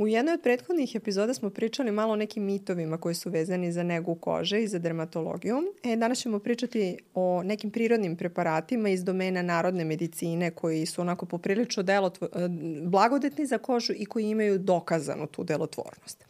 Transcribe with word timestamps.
U 0.00 0.06
jednoj 0.08 0.34
od 0.34 0.40
prethodnih 0.42 0.94
epizoda 0.94 1.34
smo 1.34 1.50
pričali 1.50 1.92
malo 1.92 2.12
o 2.12 2.16
nekim 2.16 2.44
mitovima 2.44 2.98
koji 2.98 3.14
su 3.14 3.30
vezani 3.30 3.72
za 3.72 3.82
negu 3.82 4.14
kože 4.14 4.62
i 4.62 4.68
za 4.68 4.78
dermatologiju. 4.78 5.56
E, 5.82 5.96
danas 5.96 6.18
ćemo 6.18 6.38
pričati 6.38 6.96
o 7.14 7.42
nekim 7.42 7.70
prirodnim 7.70 8.16
preparatima 8.16 8.88
iz 8.88 9.04
domena 9.04 9.42
narodne 9.42 9.84
medicine 9.84 10.50
koji 10.50 10.86
su 10.86 11.00
onako 11.00 11.26
poprilično 11.26 11.82
delotvor, 11.82 12.30
e, 12.34 12.48
blagodetni 12.82 13.46
za 13.46 13.58
kožu 13.58 13.92
i 13.96 14.06
koji 14.06 14.28
imaju 14.28 14.58
dokazanu 14.58 15.26
tu 15.26 15.44
delotvornost. 15.44 16.24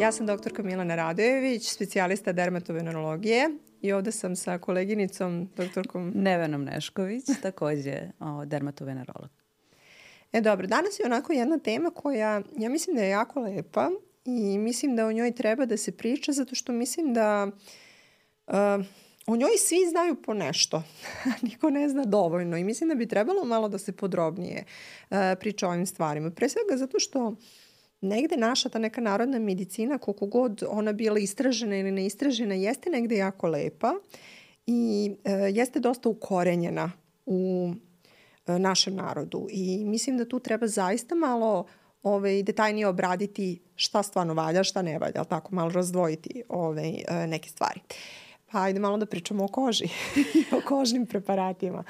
Ja 0.00 0.12
sam 0.12 0.26
doktorka 0.26 0.62
Milana 0.62 0.94
Radojević, 0.94 1.68
specijalista 1.68 2.32
dermatovenerologije 2.32 3.50
i 3.80 3.92
ovde 3.92 4.12
sam 4.12 4.36
sa 4.36 4.58
koleginicom, 4.58 5.48
doktorkom... 5.56 6.12
Nevenom 6.14 6.64
Nešković, 6.64 7.24
takođe 7.42 8.10
o, 8.20 8.44
dermatovenerolog. 8.44 9.30
E 10.32 10.40
dobro, 10.40 10.66
danas 10.66 10.98
je 10.98 11.06
onako 11.06 11.32
jedna 11.32 11.58
tema 11.58 11.90
koja 11.90 12.42
ja 12.56 12.68
mislim 12.68 12.96
da 12.96 13.02
je 13.02 13.10
jako 13.10 13.40
lepa 13.40 13.90
i 14.24 14.58
mislim 14.58 14.96
da 14.96 15.06
o 15.06 15.12
njoj 15.12 15.34
treba 15.34 15.66
da 15.66 15.76
se 15.76 15.96
priča 15.96 16.32
zato 16.32 16.54
što 16.54 16.72
mislim 16.72 17.14
da 17.14 17.50
uh, 18.46 18.54
o 19.26 19.36
njoj 19.36 19.56
svi 19.58 19.78
znaju 19.90 20.22
po 20.22 20.34
nešto, 20.34 20.82
niko 21.50 21.70
ne 21.70 21.88
zna 21.88 22.04
dovoljno 22.04 22.56
i 22.56 22.64
mislim 22.64 22.88
da 22.88 22.94
bi 22.94 23.08
trebalo 23.08 23.44
malo 23.44 23.68
da 23.68 23.78
se 23.78 23.92
podrobnije 23.92 24.64
uh, 25.10 25.16
priča 25.40 25.66
o 25.66 25.70
ovim 25.70 25.86
stvarima. 25.86 26.30
Pre 26.30 26.48
svega 26.48 26.76
zato 26.76 26.98
što 26.98 27.26
uh, 27.26 27.36
negde 28.00 28.36
naša 28.36 28.68
ta 28.68 28.78
neka 28.78 29.00
narodna 29.00 29.38
medicina, 29.38 29.98
koliko 29.98 30.26
god 30.26 30.62
ona 30.68 30.92
bila 30.92 31.18
istražena 31.18 31.76
ili 31.76 31.92
neistražena, 31.92 32.54
jeste 32.54 32.90
negde 32.90 33.16
jako 33.16 33.48
lepa 33.48 33.94
i 34.66 35.12
e, 35.24 35.32
jeste 35.32 35.80
dosta 35.80 36.08
ukorenjena 36.08 36.92
u 37.26 37.72
e, 38.46 38.58
našem 38.58 38.94
narodu. 38.94 39.46
I 39.50 39.84
mislim 39.84 40.18
da 40.18 40.28
tu 40.28 40.40
treba 40.40 40.66
zaista 40.66 41.14
malo 41.14 41.66
ovaj, 42.02 42.42
detaljnije 42.42 42.86
obraditi 42.86 43.62
šta 43.74 44.02
stvarno 44.02 44.34
valja, 44.34 44.64
šta 44.64 44.82
ne 44.82 44.98
valja, 44.98 45.24
tako 45.24 45.54
malo 45.54 45.70
razdvojiti 45.70 46.42
ovaj, 46.48 46.88
e, 46.88 47.26
neke 47.26 47.48
stvari. 47.48 47.80
Pa 48.52 48.62
ajde 48.62 48.80
malo 48.80 48.96
da 48.96 49.06
pričamo 49.06 49.44
o 49.44 49.48
koži 49.48 49.88
o 50.58 50.60
kožnim 50.68 51.06
preparatima. 51.06 51.84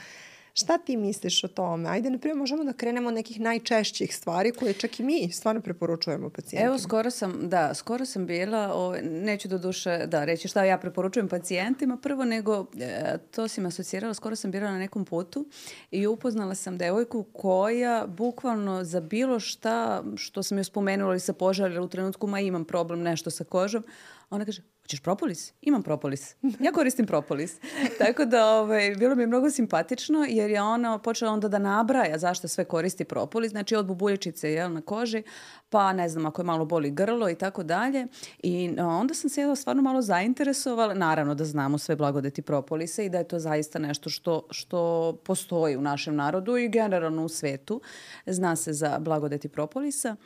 Šta 0.54 0.78
ti 0.78 0.96
misliš 0.96 1.44
o 1.44 1.48
tome? 1.48 1.88
Ajde, 1.88 2.10
na 2.10 2.18
primjer, 2.18 2.38
možemo 2.38 2.64
da 2.64 2.72
krenemo 2.72 3.08
od 3.08 3.14
nekih 3.14 3.40
najčešćih 3.40 4.16
stvari 4.16 4.52
koje 4.52 4.72
čak 4.72 5.00
i 5.00 5.02
mi 5.02 5.32
stvarno 5.32 5.60
preporučujemo 5.60 6.30
pacijentima. 6.30 6.66
Evo, 6.66 6.78
skoro 6.78 7.10
sam, 7.10 7.48
da, 7.48 7.74
skoro 7.74 8.06
sam 8.06 8.26
bila, 8.26 8.72
o, 8.74 8.96
neću 9.02 9.48
do 9.48 9.58
duše, 9.58 10.06
da, 10.06 10.24
reći 10.24 10.48
šta 10.48 10.64
ja 10.64 10.78
preporučujem 10.78 11.28
pacijentima, 11.28 11.96
prvo 11.96 12.24
nego, 12.24 12.66
e, 12.80 13.18
to 13.30 13.48
si 13.48 13.60
me 13.60 13.68
asocirala, 13.68 14.14
skoro 14.14 14.36
sam 14.36 14.50
bila 14.50 14.70
na 14.70 14.78
nekom 14.78 15.04
putu 15.04 15.46
i 15.90 16.06
upoznala 16.06 16.54
sam 16.54 16.78
devojku 16.78 17.22
koja 17.22 18.06
bukvalno 18.06 18.84
za 18.84 19.00
bilo 19.00 19.40
šta 19.40 20.04
što 20.16 20.42
sam 20.42 20.58
joj 20.58 20.64
spomenula 20.64 21.12
ili 21.12 21.20
sa 21.20 21.32
požarila 21.32 21.84
u 21.84 21.88
trenutku, 21.88 22.26
ma 22.26 22.40
imam 22.40 22.64
problem 22.64 23.02
nešto 23.02 23.30
sa 23.30 23.44
kožom, 23.44 23.84
ona 24.30 24.44
kaže, 24.44 24.62
hoćeš 24.90 25.00
propolis? 25.00 25.52
Imam 25.62 25.82
propolis. 25.82 26.36
Ja 26.60 26.72
koristim 26.72 27.06
propolis. 27.06 27.56
Tako 27.98 28.24
da 28.24 28.46
ovaj, 28.46 28.94
bilo 28.98 29.14
mi 29.14 29.22
je 29.22 29.26
mnogo 29.26 29.50
simpatično 29.50 30.26
jer 30.28 30.50
je 30.50 30.62
ona 30.62 30.98
počela 30.98 31.32
onda 31.32 31.48
da 31.48 31.58
nabraja 31.58 32.18
zašto 32.18 32.48
sve 32.48 32.64
koristi 32.64 33.04
propolis. 33.04 33.50
Znači 33.50 33.76
od 33.76 33.86
bubulječice 33.86 34.52
jel, 34.52 34.72
na 34.72 34.80
koži, 34.80 35.22
pa 35.68 35.92
ne 35.92 36.08
znam 36.08 36.26
ako 36.26 36.42
je 36.42 36.46
malo 36.46 36.64
boli 36.64 36.90
grlo 36.90 37.30
i 37.30 37.34
tako 37.34 37.62
dalje. 37.62 38.06
I 38.42 38.70
onda 38.78 39.14
sam 39.14 39.30
se 39.30 39.56
stvarno 39.56 39.82
malo 39.82 40.02
zainteresovala. 40.02 40.94
Naravno 40.94 41.34
da 41.34 41.44
znamo 41.44 41.78
sve 41.78 41.96
blagodeti 41.96 42.42
propolisa 42.42 43.02
i 43.02 43.08
da 43.08 43.18
je 43.18 43.28
to 43.28 43.38
zaista 43.38 43.78
nešto 43.78 44.10
što, 44.10 44.46
što 44.50 45.12
postoji 45.24 45.76
u 45.76 45.82
našem 45.82 46.16
narodu 46.16 46.56
i 46.56 46.68
generalno 46.68 47.24
u 47.24 47.28
svetu. 47.28 47.80
Zna 48.26 48.56
se 48.56 48.72
za 48.72 48.98
blagodeti 48.98 49.48
propolisa 49.48 50.16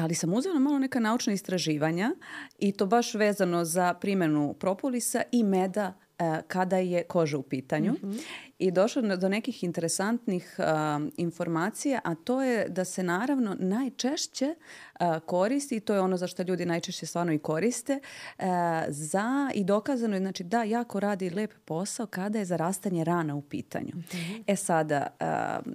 ali 0.00 0.14
sam 0.14 0.34
uzela 0.34 0.58
malo 0.58 0.78
neka 0.78 1.00
naučna 1.00 1.32
istraživanja 1.32 2.10
i 2.58 2.72
to 2.72 2.86
baš 2.86 3.14
vezano 3.14 3.64
za 3.64 3.94
primenu 3.94 4.54
propolisa 4.60 5.22
i 5.32 5.44
meda 5.44 5.94
e, 6.18 6.42
kada 6.48 6.76
je 6.76 7.02
koža 7.02 7.38
u 7.38 7.42
pitanju. 7.42 7.92
Mm 7.92 8.10
-hmm 8.10 8.47
i 8.58 8.70
došlo 8.70 9.16
do 9.16 9.28
nekih 9.28 9.64
interesantnih 9.64 10.56
uh, 10.58 10.64
informacija, 11.16 12.00
a 12.04 12.14
to 12.14 12.42
je 12.42 12.68
da 12.68 12.84
se 12.84 13.02
naravno 13.02 13.56
najčešće 13.58 14.54
uh, 15.00 15.16
koristi, 15.26 15.76
i 15.76 15.80
to 15.80 15.94
je 15.94 16.00
ono 16.00 16.16
za 16.16 16.26
što 16.26 16.42
ljudi 16.42 16.66
najčešće 16.66 17.06
stvarno 17.06 17.32
i 17.32 17.38
koriste, 17.38 18.00
uh, 18.38 18.44
za 18.88 19.50
i 19.54 19.64
dokazano 19.64 20.16
je 20.16 20.20
znači, 20.20 20.44
da 20.44 20.62
jako 20.62 21.00
radi 21.00 21.30
lep 21.30 21.52
posao 21.64 22.06
kada 22.06 22.38
je 22.38 22.44
zarastanje 22.44 23.04
rana 23.04 23.34
u 23.34 23.42
pitanju. 23.42 23.92
Mm 23.94 24.04
-hmm. 24.10 24.42
E 24.46 24.56
sada, 24.56 25.06
uh, 25.20 25.72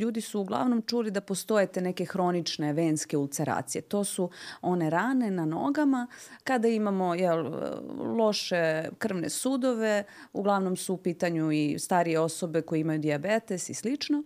ljudi 0.00 0.20
su 0.20 0.40
uglavnom 0.40 0.82
čuli 0.82 1.10
da 1.10 1.20
postoje 1.20 1.66
te 1.66 1.80
neke 1.80 2.04
hronične 2.04 2.72
venske 2.72 3.16
ulceracije. 3.16 3.82
To 3.82 4.04
su 4.04 4.30
one 4.62 4.90
rane 4.90 5.30
na 5.30 5.44
nogama 5.44 6.06
kada 6.44 6.68
imamo 6.68 7.14
jel, 7.14 7.52
loše 8.16 8.88
krvne 8.98 9.30
sudove, 9.30 10.04
uglavnom 10.32 10.76
su 10.76 10.94
u 10.94 10.96
pitanju 10.96 11.52
i 11.52 11.78
starije 11.88 12.20
osobe 12.20 12.62
koje 12.62 12.80
imaju 12.80 12.98
diabetes 12.98 13.68
i 13.68 13.74
slično. 13.74 14.22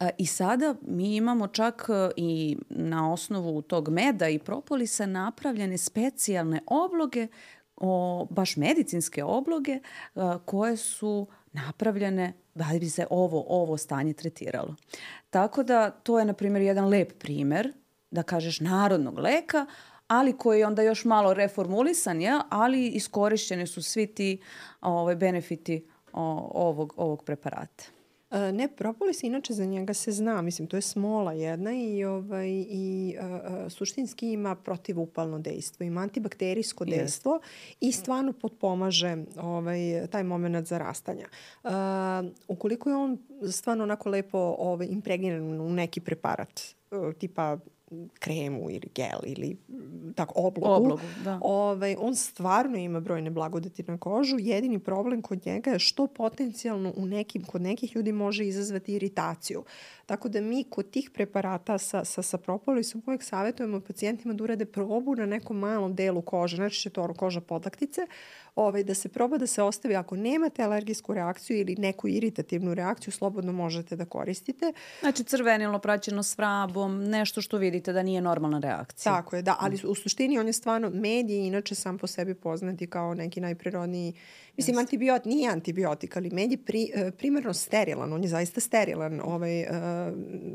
E, 0.00 0.10
I 0.18 0.26
sada 0.26 0.74
mi 0.82 1.16
imamo 1.16 1.46
čak 1.48 1.86
e, 1.88 2.10
i 2.16 2.56
na 2.68 3.12
osnovu 3.12 3.62
tog 3.62 3.88
meda 3.88 4.28
i 4.28 4.38
propolisa 4.38 5.06
napravljene 5.06 5.78
specijalne 5.78 6.60
obloge, 6.66 7.28
o, 7.76 8.26
baš 8.30 8.56
medicinske 8.56 9.24
obloge 9.24 9.72
e, 9.72 9.80
koje 10.44 10.76
su 10.76 11.26
napravljene 11.52 12.32
da 12.54 12.66
bi 12.80 12.90
se 12.90 13.06
ovo, 13.10 13.44
ovo 13.48 13.76
stanje 13.76 14.12
tretiralo. 14.12 14.74
Tako 15.30 15.62
da 15.62 15.90
to 15.90 16.18
je, 16.18 16.24
na 16.24 16.32
primjer, 16.32 16.62
jedan 16.62 16.88
lep 16.88 17.18
primer, 17.18 17.72
da 18.10 18.22
kažeš, 18.22 18.60
narodnog 18.60 19.18
leka, 19.18 19.66
ali 20.08 20.36
koji 20.38 20.60
je 20.60 20.66
onda 20.66 20.82
još 20.82 21.04
malo 21.04 21.34
reformulisan, 21.34 22.20
ja, 22.20 22.42
ali 22.50 22.88
iskorišćeni 22.88 23.66
su 23.66 23.82
svi 23.82 24.06
ti 24.06 24.40
ovaj, 24.80 25.16
benefiti 25.16 25.86
ovog, 26.14 26.94
ovog 26.96 27.24
preparata. 27.24 27.84
E, 28.30 28.52
ne, 28.52 28.68
propolis 28.76 29.22
inače 29.22 29.52
za 29.52 29.64
njega 29.64 29.94
se 29.94 30.12
zna, 30.12 30.42
mislim 30.42 30.68
to 30.68 30.76
je 30.76 30.80
smola 30.80 31.32
jedna 31.32 31.72
i 31.74 32.04
ovaj 32.04 32.48
i 32.68 33.16
uh, 33.18 33.72
suštinski 33.72 34.32
ima 34.32 34.54
protivupalno 34.54 35.38
dejstvo, 35.38 35.84
ima 35.84 36.00
antibakterijsko 36.00 36.84
yes. 36.84 36.90
dejstvo 36.90 37.40
i 37.80 37.92
stvarno 37.92 38.32
potpomaže 38.32 39.16
ovaj 39.40 40.06
taj 40.10 40.24
momenat 40.24 40.64
zarastanja. 40.64 41.26
Uh, 41.64 41.70
ukoliko 42.48 42.90
je 42.90 42.96
on 42.96 43.18
stvarno 43.50 43.84
onako 43.84 44.08
lepo 44.08 44.38
ovaj 44.58 44.86
impregniran 44.90 45.60
u 45.60 45.72
neki 45.72 46.00
preparat 46.00 46.60
tipa 47.18 47.58
kremu 48.18 48.70
ili 48.70 48.88
gel 48.94 49.18
ili 49.22 49.56
tako 50.14 50.34
oblogu, 50.36 50.74
oblogu 50.74 51.02
da. 51.24 51.38
ovaj, 51.42 51.96
on 51.98 52.16
stvarno 52.16 52.78
ima 52.78 53.00
brojne 53.00 53.30
blagodeti 53.30 53.84
na 53.86 53.98
kožu. 53.98 54.36
Jedini 54.38 54.78
problem 54.78 55.22
kod 55.22 55.46
njega 55.46 55.70
je 55.70 55.78
što 55.78 56.06
potencijalno 56.06 56.92
u 56.96 57.06
nekim, 57.06 57.44
kod 57.44 57.62
nekih 57.62 57.96
ljudi 57.96 58.12
može 58.12 58.46
izazvati 58.46 58.94
iritaciju. 58.94 59.64
Tako 60.06 60.28
da 60.28 60.40
mi 60.40 60.64
kod 60.64 60.90
tih 60.90 61.10
preparata 61.14 61.78
sa, 61.78 62.04
sa, 62.04 62.22
sa 62.22 62.38
propolisom 62.38 63.02
uvek 63.06 63.22
savjetujemo 63.22 63.80
pacijentima 63.80 64.34
da 64.34 64.44
urade 64.44 64.64
probu 64.64 65.14
na 65.14 65.26
nekom 65.26 65.58
malom 65.58 65.94
delu 65.94 66.22
kože, 66.22 66.56
znači 66.56 66.80
će 66.80 66.90
to 66.90 67.14
koža 67.14 67.40
podlaktice, 67.40 68.00
ovaj, 68.56 68.84
da 68.84 68.94
se 68.94 69.08
proba 69.08 69.38
da 69.38 69.46
se 69.46 69.62
ostavi 69.62 69.96
ako 69.96 70.16
nemate 70.16 70.62
alergijsku 70.62 71.14
reakciju 71.14 71.58
ili 71.58 71.76
neku 71.78 72.08
iritativnu 72.08 72.74
reakciju, 72.74 73.12
slobodno 73.12 73.52
možete 73.52 73.96
da 73.96 74.04
koristite. 74.04 74.72
Znači 75.00 75.24
crvenilo 75.24 75.78
praćeno 75.78 76.22
s 76.22 76.38
vrabom, 76.38 77.04
nešto 77.04 77.40
što 77.40 77.58
vidite 77.58 77.92
da 77.92 78.02
nije 78.02 78.20
normalna 78.20 78.58
reakcija. 78.58 79.12
Tako 79.12 79.36
je, 79.36 79.42
da, 79.42 79.56
ali 79.60 79.78
u 79.84 79.94
suštini 79.94 80.38
on 80.38 80.46
je 80.46 80.52
stvarno, 80.52 80.90
med 80.90 81.30
je 81.30 81.46
inače 81.46 81.74
sam 81.74 81.98
po 81.98 82.06
sebi 82.06 82.34
poznati 82.34 82.86
kao 82.86 83.14
neki 83.14 83.40
najprirodniji 83.40 84.14
Mislim, 84.56 84.78
antibiotik, 84.78 85.24
nije 85.24 85.50
antibiotik, 85.50 86.16
ali 86.16 86.30
med 86.30 86.50
je 86.50 86.58
pri, 86.58 86.90
uh, 86.96 87.14
primarno 87.18 87.54
sterilan, 87.54 88.12
on 88.12 88.22
je 88.22 88.28
zaista 88.28 88.60
sterilan, 88.60 89.20
ovaj, 89.24 89.62
uh, 89.62 89.68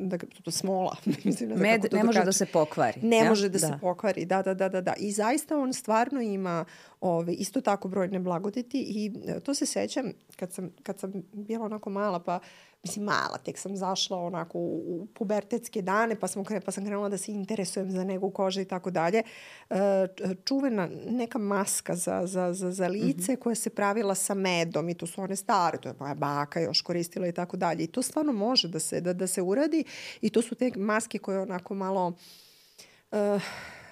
da, 0.01 0.17
to 0.43 0.51
smola. 0.51 0.95
Mislim, 1.25 1.49
da 1.49 1.55
med 1.55 1.85
ne 1.91 2.03
može 2.03 2.23
da 2.23 2.31
se 2.31 2.45
pokvari. 2.45 3.01
Ne 3.01 3.17
ja? 3.17 3.29
može 3.29 3.49
da, 3.49 3.53
da 3.53 3.59
se 3.59 3.73
pokvari, 3.81 4.25
da, 4.25 4.41
da, 4.41 4.53
da, 4.53 4.69
da, 4.69 4.81
da. 4.81 4.93
I 4.97 5.11
zaista 5.11 5.57
on 5.57 5.73
stvarno 5.73 6.21
ima 6.21 6.65
ovaj, 7.01 7.35
isto 7.39 7.61
tako 7.61 7.88
brojne 7.89 8.19
blagodeti 8.19 8.79
i 8.81 9.11
uh, 9.15 9.43
to 9.43 9.53
se 9.53 9.65
sećam 9.65 10.11
kad 10.35 10.53
sam, 10.53 10.69
kad 10.83 10.99
sam 10.99 11.11
bila 11.33 11.65
onako 11.65 11.89
mala, 11.89 12.19
pa 12.19 12.39
mislim 12.83 13.05
mala, 13.05 13.37
tek 13.45 13.57
sam 13.57 13.77
zašla 13.77 14.17
onako 14.17 14.57
u, 14.57 14.83
u 14.87 15.07
pubertetske 15.13 15.81
dane, 15.81 16.15
pa, 16.15 16.27
smo, 16.27 16.43
pa 16.65 16.71
sam 16.71 16.85
krenula 16.85 17.09
da 17.09 17.17
se 17.17 17.31
interesujem 17.31 17.91
za 17.91 18.03
negu 18.03 18.29
kože 18.31 18.61
i 18.61 18.65
tako 18.65 18.91
dalje. 18.91 19.23
Čuvena 20.45 20.89
neka 21.09 21.37
maska 21.37 21.95
za, 21.95 22.21
za, 22.25 22.53
za, 22.53 22.71
za 22.71 22.87
lice 22.87 23.31
mm 23.31 23.35
-hmm. 23.35 23.39
koja 23.39 23.55
se 23.55 23.69
pravila 23.69 24.15
sa 24.15 24.33
medom 24.33 24.89
i 24.89 24.93
to 24.93 25.07
su 25.07 25.21
one 25.21 25.35
stare, 25.35 25.77
to 25.77 25.89
je 25.89 25.95
moja 25.99 26.13
baka 26.13 26.59
još 26.59 26.81
koristila 26.81 27.27
i 27.27 27.31
tako 27.31 27.57
dalje. 27.57 27.83
I 27.83 27.87
to 27.87 28.01
stvarno 28.01 28.33
može 28.33 28.67
da 28.67 28.79
se, 28.79 29.01
da, 29.01 29.13
da 29.13 29.27
se 29.27 29.41
uradi 29.41 29.83
i 30.21 30.29
to 30.29 30.41
su 30.41 30.55
te 30.55 30.71
maske 30.75 31.17
koje 31.17 31.39
onako 31.39 31.75
malo... 31.75 32.13
Uh, 33.11 33.41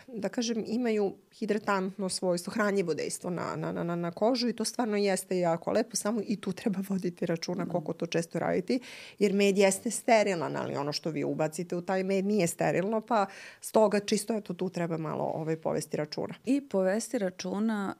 da 0.07 0.29
kažem, 0.29 0.63
imaju 0.67 1.15
hidratantno 1.31 2.09
svojstvo, 2.09 2.53
hranjivo 2.53 2.93
dejstvo 2.93 3.29
na, 3.29 3.55
na, 3.55 3.83
na, 3.83 3.95
na 3.95 4.11
kožu 4.11 4.47
i 4.49 4.53
to 4.53 4.65
stvarno 4.65 4.97
jeste 4.97 5.39
jako 5.39 5.71
lepo, 5.71 5.95
samo 5.95 6.21
i 6.27 6.41
tu 6.41 6.51
treba 6.51 6.79
voditi 6.89 7.25
računa 7.25 7.65
mm. 7.65 7.69
koliko 7.69 7.93
to 7.93 8.05
često 8.05 8.39
raditi, 8.39 8.79
jer 9.19 9.33
med 9.33 9.57
jeste 9.57 9.91
sterilan, 9.91 10.57
ali 10.57 10.75
ono 10.75 10.93
što 10.93 11.09
vi 11.09 11.23
ubacite 11.23 11.75
u 11.75 11.81
taj 11.81 12.03
med 12.03 12.25
nije 12.25 12.47
sterilno, 12.47 13.01
pa 13.01 13.25
stoga 13.61 13.99
čisto 13.99 14.33
eto 14.33 14.53
tu 14.53 14.69
treba 14.69 14.97
malo 14.97 15.23
ovaj, 15.23 15.55
povesti 15.55 15.97
računa. 15.97 16.33
I 16.45 16.61
povesti 16.69 17.17
računa 17.17 17.95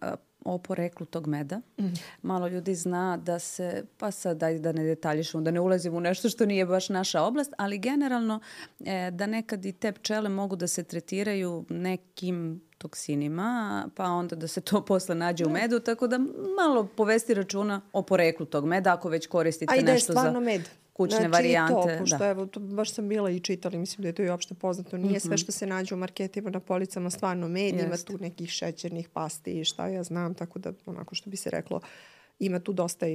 o 0.46 0.58
poreklu 0.58 1.06
tog 1.06 1.28
meda. 1.28 1.62
Mm. 1.78 1.86
Malo 2.22 2.48
ljudi 2.48 2.76
zna 2.76 3.18
da 3.18 3.40
se, 3.40 3.84
pa 3.98 4.12
sad 4.12 4.38
daj 4.38 4.60
da 4.60 4.72
ne 4.72 4.84
detaljišemo, 4.84 5.44
da 5.44 5.52
ne 5.52 5.60
ulazimo 5.60 5.98
u 5.98 6.02
nešto 6.02 6.30
što 6.30 6.46
nije 6.46 6.66
baš 6.66 6.90
naša 6.90 7.22
oblast, 7.22 7.54
ali 7.58 7.78
generalno 7.78 8.40
e, 8.86 9.12
da 9.12 9.28
nekad 9.28 9.66
i 9.66 9.72
te 9.72 9.92
pčele 9.92 10.30
mogu 10.30 10.56
da 10.56 10.68
se 10.68 10.84
tretiraju 10.84 11.66
nekim 11.70 12.62
toksinima, 12.78 13.90
pa 13.96 14.04
onda 14.04 14.36
da 14.36 14.48
se 14.48 14.62
to 14.62 14.86
posle 14.88 15.16
nađe 15.16 15.46
u 15.46 15.48
da. 15.48 15.54
medu, 15.54 15.80
tako 15.80 16.08
da 16.08 16.18
malo 16.58 16.88
povesti 16.96 17.34
računa 17.34 17.82
o 17.94 18.02
poreklu 18.02 18.46
tog 18.46 18.66
meda 18.66 18.94
ako 18.94 19.10
već 19.10 19.28
koristite 19.28 19.76
nešto 19.76 19.82
za... 19.82 19.82
A 19.82 19.84
i 19.84 19.86
da 19.86 19.92
je 19.92 20.00
stvarno 20.00 20.40
med 20.40 20.70
kućne 20.98 21.18
znači, 21.18 21.32
varijante. 21.32 21.74
To, 21.74 22.00
pošto 22.00 22.18
da. 22.18 22.28
evo, 22.28 22.46
to 22.46 22.60
baš 22.60 22.92
sam 22.92 23.10
bila 23.10 23.30
i 23.30 23.40
čitala, 23.40 23.78
mislim 23.78 24.02
da 24.02 24.08
je 24.08 24.14
to 24.14 24.24
i 24.24 24.30
opšte 24.30 24.54
poznato. 24.54 24.98
Nije 24.98 25.12
mm 25.12 25.16
-hmm. 25.16 25.28
sve 25.28 25.38
što 25.38 25.52
se 25.52 25.68
nađe 25.68 25.96
u 25.96 25.98
marketima 25.98 26.50
na 26.50 26.60
policama 26.60 27.10
stvarno 27.10 27.48
med, 27.48 27.74
Jest. 27.74 27.86
ima 27.86 27.98
tu 27.98 28.24
nekih 28.24 28.50
šećernih 28.50 29.10
pasti 29.10 29.60
i 29.60 29.66
šta 29.66 29.88
ja 29.88 30.04
znam, 30.04 30.34
tako 30.34 30.60
da 30.60 30.74
onako 30.86 31.16
što 31.16 31.30
bi 31.30 31.38
se 31.38 31.50
reklo, 31.50 31.82
ima 32.40 32.60
tu 32.60 32.74
dosta, 32.74 33.06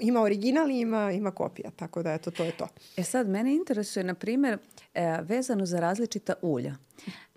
ima 0.00 0.22
original 0.22 0.70
i 0.70 0.80
ima, 0.80 1.12
ima 1.12 1.30
kopija, 1.30 1.70
tako 1.76 2.02
da 2.02 2.12
eto, 2.12 2.30
to 2.30 2.44
je 2.44 2.56
to. 2.56 2.68
E 2.96 3.02
sad, 3.02 3.28
mene 3.28 3.54
interesuje, 3.54 4.04
na 4.04 4.14
primjer, 4.14 4.58
e, 4.94 5.18
vezano 5.22 5.66
za 5.66 5.80
različita 5.80 6.34
ulja. 6.42 6.76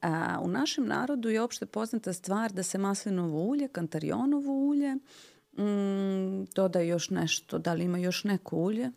A, 0.01 0.39
u 0.43 0.47
našem 0.47 0.85
narodu 0.85 1.29
je 1.29 1.41
opšte 1.41 1.65
poznata 1.65 2.13
stvar 2.13 2.51
da 2.51 2.63
se 2.63 2.77
maslinovo 2.77 3.43
ulje, 3.43 3.67
kantarionovo 3.67 4.51
ulje, 4.51 4.95
mm, 5.57 6.45
doda 6.55 6.79
još 6.79 7.09
nešto, 7.09 7.57
da 7.57 7.73
li 7.73 7.83
ima 7.83 7.97
još 7.97 8.23
neko 8.23 8.55
ulje? 8.55 8.91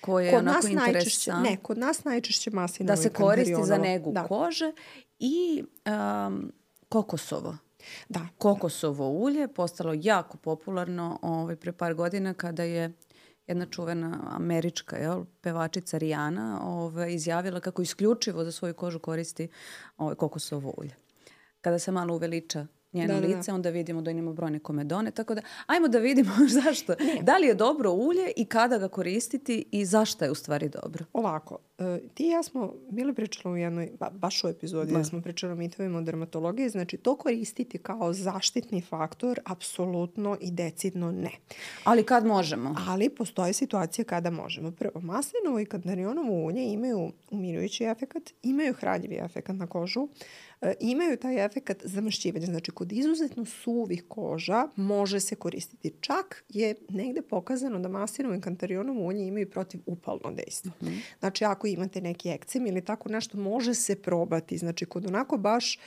Koje 0.00 0.26
je 0.26 0.32
kod 0.32 0.40
onako 0.40 0.66
interesantno. 0.66 1.50
Ne, 1.50 1.56
kod 1.62 1.78
nas 1.78 2.04
najčešće 2.04 2.50
maslinovo 2.50 2.96
Da 2.96 3.02
se 3.02 3.10
koristi 3.10 3.64
za 3.64 3.78
negu 3.78 4.12
da. 4.12 4.24
kože 4.24 4.72
i 5.18 5.64
um, 6.26 6.52
kokosovo. 6.88 7.56
Da. 8.08 8.28
Kokosovo 8.38 9.08
ulje 9.10 9.48
postalo 9.48 9.94
jako 9.96 10.36
popularno 10.36 11.18
ovaj, 11.22 11.56
pre 11.56 11.72
par 11.72 11.94
godina 11.94 12.34
kada 12.34 12.62
je 12.62 12.92
jedna 13.46 13.66
čuvena 13.66 14.20
američka 14.30 14.96
jel, 14.96 15.24
pevačica 15.40 15.98
Rijana 15.98 16.60
ovaj, 16.64 17.12
izjavila 17.12 17.60
kako 17.60 17.82
isključivo 17.82 18.44
za 18.44 18.52
svoju 18.52 18.74
kožu 18.74 18.98
koristi 18.98 19.48
ovaj, 19.96 20.14
kokosovo 20.14 20.74
ulje. 20.78 20.94
Kada 21.60 21.78
se 21.78 21.92
malo 21.92 22.14
uveliča 22.14 22.66
njeno 22.92 23.14
da, 23.14 23.20
da, 23.20 23.26
da. 23.26 23.36
lice, 23.36 23.50
da. 23.50 23.54
onda 23.54 23.70
vidimo 23.70 24.02
da 24.02 24.10
imamo 24.10 24.32
brojne 24.32 24.58
komedone, 24.58 25.10
tako 25.10 25.34
da 25.34 25.42
ajmo 25.66 25.88
da 25.88 25.98
vidimo 25.98 26.32
zašto. 26.64 26.94
Ne. 27.00 27.22
Da 27.22 27.38
li 27.38 27.46
je 27.46 27.54
dobro 27.54 27.92
ulje 27.92 28.32
i 28.36 28.44
kada 28.44 28.78
ga 28.78 28.88
koristiti 28.88 29.64
i 29.72 29.84
zašto 29.84 30.24
je 30.24 30.30
u 30.30 30.34
stvari 30.34 30.68
dobro? 30.68 31.04
Ovako, 31.12 31.58
e, 31.78 32.00
ti 32.14 32.26
i 32.26 32.28
ja 32.28 32.42
smo 32.42 32.74
bili 32.90 33.14
pričali 33.14 33.54
u 33.54 33.56
jednoj, 33.56 33.90
ba, 33.98 34.10
baš 34.10 34.44
u 34.44 34.48
epizodi, 34.48 34.92
da. 34.92 35.04
smo 35.04 35.22
pričali 35.22 35.52
o 35.52 35.56
mitovima 35.56 35.98
o 35.98 36.02
dermatologiji, 36.02 36.68
znači 36.68 36.96
to 36.96 37.16
koristiti 37.16 37.78
kao 37.78 38.12
zaštitni 38.12 38.80
faktor, 38.80 39.40
apsolutno 39.44 40.36
i 40.40 40.50
decidno 40.50 41.12
ne. 41.12 41.30
Ali 41.84 42.02
kad 42.02 42.26
možemo? 42.26 42.74
Ali 42.88 43.10
postoje 43.10 43.52
situacije 43.52 44.04
kada 44.04 44.30
možemo. 44.30 44.70
Prvo, 44.70 45.00
maslinovo 45.00 45.60
i 45.60 45.66
kandarionovo 45.66 46.44
ulje 46.44 46.72
imaju 46.72 47.12
umirujući 47.30 47.84
efekat, 47.84 48.22
imaju 48.42 48.74
hranjivi 48.74 49.16
efekat 49.16 49.56
na 49.56 49.66
kožu, 49.66 50.08
imaju 50.80 51.16
taj 51.16 51.44
efekat 51.44 51.82
zamršćivanja. 51.84 52.46
Znači, 52.46 52.70
kod 52.70 52.92
izuzetno 52.92 53.44
suvih 53.44 54.04
koža 54.08 54.68
može 54.76 55.20
se 55.20 55.34
koristiti. 55.34 55.92
Čak 56.00 56.44
je 56.48 56.74
negde 56.88 57.22
pokazano 57.22 57.78
da 57.78 57.88
masinovo 57.88 58.34
i 58.34 58.40
kantarionovo 58.40 59.06
ulje 59.06 59.26
imaju 59.26 59.50
protiv 59.50 59.80
upalno 59.86 60.32
dejstvo. 60.32 60.72
Mm 60.80 60.86
-hmm. 60.86 61.00
Znači, 61.18 61.44
ako 61.44 61.66
imate 61.66 62.00
neki 62.00 62.28
ekcem 62.28 62.66
ili 62.66 62.84
tako 62.84 63.08
nešto, 63.08 63.38
može 63.38 63.74
se 63.74 64.02
probati. 64.02 64.58
Znači, 64.58 64.86
kod 64.86 65.06
onako 65.06 65.36
baš 65.36 65.78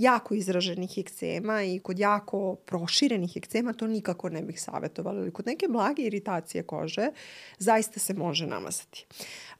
jako 0.00 0.34
izraženih 0.34 0.98
ekcema 0.98 1.62
i 1.62 1.78
kod 1.78 1.98
jako 1.98 2.54
proširenih 2.54 3.36
ekcema 3.36 3.72
to 3.72 3.86
nikako 3.86 4.28
ne 4.28 4.42
bih 4.42 4.62
savjetovala. 4.62 5.20
Ali 5.20 5.30
kod 5.30 5.46
neke 5.46 5.68
blage 5.68 6.02
iritacije 6.02 6.62
kože 6.62 7.10
zaista 7.58 8.00
se 8.00 8.14
može 8.14 8.46
namazati. 8.46 9.06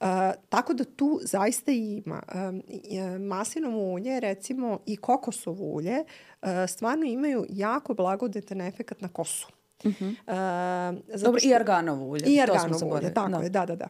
Uh, 0.00 0.06
tako 0.48 0.74
da 0.74 0.84
tu 0.84 1.20
zaista 1.22 1.72
ima 1.72 2.22
uh, 2.28 3.20
maslinovo 3.20 3.92
ulje, 3.92 4.20
recimo 4.20 4.78
i 4.86 4.96
kokosovo 4.96 5.64
ulje, 5.64 6.04
uh, 6.42 6.48
stvarno 6.68 7.04
imaju 7.04 7.46
jako 7.48 7.94
blagodetan 7.94 8.60
efekat 8.60 9.00
na 9.00 9.08
kosu. 9.08 9.48
Uh 9.84 9.92
-huh. 9.92 10.10
uh, 10.10 11.20
Dobro, 11.22 11.38
što... 11.38 11.48
i 11.48 11.54
arganovo 11.54 12.04
ulje. 12.04 12.24
I 12.26 12.40
arganovo 12.40 12.96
ulje, 12.96 13.14
tako 13.14 13.30
da. 13.30 13.38
je, 13.38 13.48
da, 13.48 13.66
da, 13.66 13.76
da. 13.76 13.88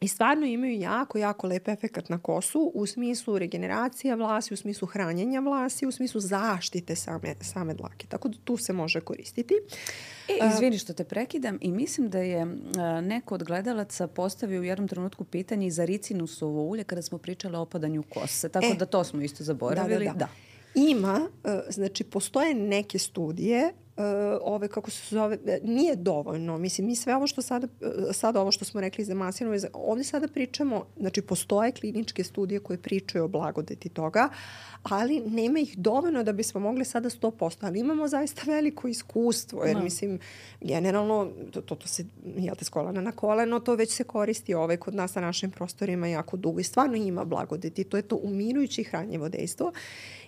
I 0.00 0.08
stvarno 0.08 0.46
imaju 0.46 0.80
jako, 0.80 1.18
jako 1.18 1.46
lep 1.46 1.68
efekt 1.68 2.08
na 2.08 2.18
kosu 2.18 2.72
u 2.74 2.86
smislu 2.86 3.38
regeneracije 3.38 4.16
vlasi, 4.16 4.54
u 4.54 4.56
smislu 4.56 4.88
hranjenja 4.88 5.40
vlasi, 5.40 5.86
u 5.86 5.92
smislu 5.92 6.20
zaštite 6.20 6.96
same, 6.96 7.34
same 7.40 7.74
dlake. 7.74 8.06
Tako 8.06 8.28
da 8.28 8.38
tu 8.44 8.56
se 8.56 8.72
može 8.72 9.00
koristiti. 9.00 9.54
E, 10.28 10.48
izvini 10.54 10.78
što 10.78 10.92
te 10.92 11.04
prekidam 11.04 11.58
i 11.60 11.72
mislim 11.72 12.10
da 12.10 12.18
je 12.18 12.46
neko 13.02 13.34
od 13.34 13.44
gledalaca 13.44 14.06
postavio 14.06 14.60
u 14.60 14.64
jednom 14.64 14.88
trenutku 14.88 15.24
pitanje 15.24 15.66
i 15.66 15.70
za 15.70 15.84
ricinusovo 15.84 16.64
ulje 16.64 16.84
kada 16.84 17.02
smo 17.02 17.18
pričali 17.18 17.56
o 17.56 17.60
opadanju 17.60 18.02
kose. 18.02 18.48
Tako 18.48 18.66
e, 18.66 18.74
da 18.74 18.86
to 18.86 19.04
smo 19.04 19.22
isto 19.22 19.44
zaboravili. 19.44 20.04
Da, 20.04 20.12
da, 20.12 20.18
da. 20.18 20.28
da. 20.74 20.80
Ima, 20.80 21.28
e, 21.44 21.60
znači 21.68 22.04
postoje 22.04 22.54
neke 22.54 22.98
studije 22.98 23.72
ove 24.42 24.68
kako 24.68 24.90
se 24.90 25.14
zove 25.14 25.38
e, 25.46 25.60
nije 25.64 25.96
dovoljno 25.96 26.58
mislim 26.58 26.86
mi 26.86 26.96
sve 26.96 27.16
ovo 27.16 27.26
što 27.26 27.42
sada 27.42 27.66
sada 28.12 28.40
ovo 28.40 28.52
što 28.52 28.64
smo 28.64 28.80
rekli 28.80 29.04
za 29.04 29.14
maslinove 29.14 29.58
ovde 29.72 30.04
sada 30.04 30.28
pričamo 30.28 30.84
znači 30.96 31.22
postoje 31.22 31.72
kliničke 31.72 32.24
studije 32.24 32.60
koje 32.60 32.78
pričaju 32.78 33.24
o 33.24 33.28
blagodeti 33.28 33.88
toga 33.88 34.28
ali 34.82 35.20
nema 35.20 35.58
ih 35.58 35.78
dovoljno 35.78 36.22
da 36.22 36.32
bismo 36.32 36.60
mogli 36.60 36.84
sada 36.84 37.10
100%, 37.10 37.56
ali 37.60 37.80
imamo 37.80 38.08
zaista 38.08 38.42
veliko 38.46 38.88
iskustvo, 38.88 39.64
jer 39.64 39.74
no. 39.74 39.80
Da. 39.80 39.84
mislim, 39.84 40.18
generalno, 40.60 41.30
to, 41.50 41.60
to, 41.60 41.74
to 41.74 41.88
se, 41.88 42.04
jel 42.36 42.54
te, 42.54 42.64
s 42.64 42.68
kolena 42.68 43.00
na 43.00 43.12
koleno, 43.12 43.60
to 43.60 43.74
već 43.74 43.90
se 43.90 44.04
koristi 44.04 44.54
ovaj 44.54 44.76
kod 44.76 44.94
nas 44.94 45.14
na 45.14 45.20
našim 45.20 45.50
prostorima 45.50 46.06
jako 46.06 46.36
dugo 46.36 46.60
i 46.60 46.64
stvarno 46.64 46.96
ima 46.96 47.24
blagodeti, 47.24 47.84
to 47.84 47.96
je 47.96 48.02
to 48.02 48.16
umirujući 48.16 48.84
hranjevo 48.84 49.28
dejstvo 49.28 49.72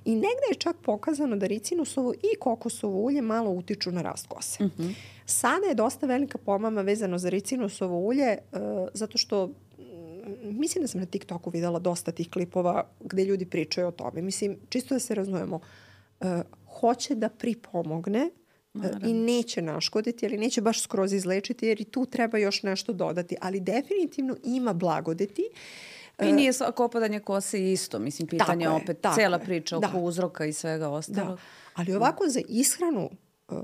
i 0.05 0.15
negde 0.15 0.47
je 0.51 0.55
čak 0.59 0.77
pokazano 0.83 1.37
da 1.37 1.47
ricinusovo 1.47 2.15
i 2.15 2.39
kokosovo 2.41 3.01
ulje 3.01 3.23
malo 3.23 3.51
utiču 3.51 3.91
na 3.91 4.03
rast 4.03 4.27
kose. 4.27 4.65
Mm 4.65 4.71
-hmm. 4.79 4.95
Sada 5.27 5.67
je 5.67 5.75
dosta 5.75 6.07
velika 6.07 6.39
pomama 6.39 6.83
vezano 6.83 7.19
za 7.19 7.29
ricinusovo 7.29 7.99
ulje, 7.99 8.39
uh, 8.53 8.89
zato 8.95 9.19
što 9.19 9.51
mislim 10.43 10.83
da 10.83 10.89
sam 10.89 11.01
na 11.01 11.07
TikToku 11.07 11.51
videla 11.51 11.79
dosta 11.79 12.13
tih 12.13 12.31
klipova 12.31 12.89
gde 13.01 13.25
ljudi 13.25 13.47
pričaju 13.47 13.89
o 13.89 13.91
tome. 13.91 14.23
Mislim, 14.23 14.57
čisto 14.69 14.95
da 14.95 14.99
se 14.99 15.15
razumemo, 15.15 15.61
uh, 16.21 16.27
hoće 16.81 17.15
da 17.15 17.29
pripomogne 17.29 18.31
uh, 18.75 18.83
i 19.07 19.13
neće 19.13 19.63
naškoditi, 19.63 20.27
ali 20.27 20.39
neće 20.39 20.61
baš 20.61 20.83
skroz 20.83 21.13
izlečiti, 21.13 21.67
jer 21.67 21.81
i 21.81 21.85
tu 21.85 22.07
treba 22.07 22.39
još 22.39 22.63
nešto 22.63 22.93
dodati. 22.93 23.37
Ali 23.41 23.61
definitivno 23.61 24.37
ima 24.45 24.73
blagodeti. 24.73 25.43
I 26.23 26.33
nije 26.33 26.53
svako 26.53 26.85
opadanje 26.85 27.21
kose 27.21 27.73
isto. 27.73 27.99
Mislim, 27.99 28.29
pitanje 28.29 28.65
tako 28.65 28.77
opet, 28.77 29.05
je, 29.05 29.11
cela 29.15 29.39
priča 29.39 29.79
da. 29.79 29.89
oko 29.89 29.99
uzroka 29.99 30.45
i 30.45 30.53
svega 30.53 30.89
ostalog. 30.89 31.37
Da. 31.37 31.43
Ali 31.75 31.95
ovako 31.95 32.29
za 32.29 32.41
ishranu 32.49 33.11
uh, 33.49 33.59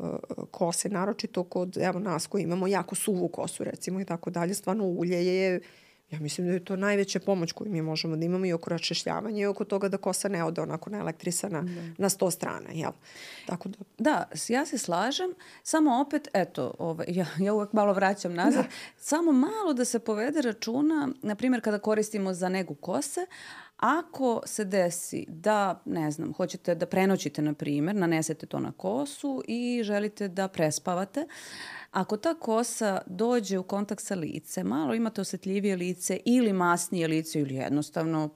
kose, 0.50 0.88
naročito 0.88 1.44
kod 1.44 1.76
evo 1.80 1.99
nas 1.99 2.26
koji 2.26 2.42
imamo 2.42 2.66
jako 2.66 2.94
suvu 2.94 3.28
kosu 3.28 3.64
recimo 3.64 4.00
i 4.00 4.04
tako 4.04 4.30
dalje, 4.30 4.54
stvarno 4.54 4.84
ulje 4.84 5.26
je 5.26 5.61
Ja 6.14 6.21
mislim 6.21 6.47
da 6.47 6.52
je 6.52 6.64
to 6.64 6.76
najveća 6.76 7.21
pomoć 7.21 7.52
koju 7.52 7.71
mi 7.71 7.83
možemo 7.83 8.16
da 8.16 8.25
imamo 8.25 8.47
i 8.47 8.52
oko 8.52 8.71
račešljavanja 8.71 9.42
i 9.42 9.47
oko 9.47 9.64
toga 9.64 9.88
da 9.88 9.97
kosa 9.97 10.28
ne 10.28 10.44
ode 10.44 10.61
onako 10.61 10.90
elektrisana 10.90 11.62
da. 11.62 11.83
na 11.99 12.09
sto 12.09 12.30
strana, 12.30 12.71
jel? 12.73 12.92
Tako 13.47 13.68
da... 13.68 13.78
Da, 13.99 14.28
ja 14.49 14.66
se 14.66 14.78
slažem, 14.78 15.35
samo 15.62 16.00
opet, 16.00 16.28
eto, 16.35 16.75
ovaj, 16.78 17.06
ja, 17.09 17.26
ja 17.38 17.54
uvek 17.54 17.73
malo 17.73 17.92
vraćam 17.92 18.35
nazad, 18.35 18.64
da. 18.64 18.71
samo 18.97 19.33
malo 19.33 19.73
da 19.75 19.85
se 19.85 19.99
povede 19.99 20.42
računa, 20.42 21.09
na 21.23 21.35
primjer 21.35 21.62
kada 21.62 21.78
koristimo 21.78 22.35
za 22.35 22.49
negu 22.49 22.75
kose, 22.75 23.26
Ako 23.85 24.43
se 24.47 24.64
desi 24.64 25.26
da, 25.29 25.83
ne 25.85 26.11
znam, 26.11 26.33
hoćete 26.33 26.75
da 26.75 26.87
prenoćite, 26.87 27.43
na 27.43 27.55
primjer, 27.55 27.97
nanesete 27.97 28.47
to 28.47 28.61
na 28.61 28.73
kosu 28.73 29.43
i 29.49 29.83
želite 29.85 30.29
da 30.29 30.49
prespavate, 30.49 31.26
Ako 31.91 32.17
ta 32.17 32.35
kosa 32.35 33.00
dođe 33.07 33.59
u 33.59 33.62
kontakt 33.62 34.03
sa 34.03 34.14
lice, 34.14 34.64
malo 34.64 34.95
imate 34.95 35.21
osetljivije 35.21 35.76
lice 35.76 36.21
ili 36.25 36.53
masnije 36.53 37.09
lice 37.09 37.41
ili 37.41 37.55
jednostavno 37.55 38.29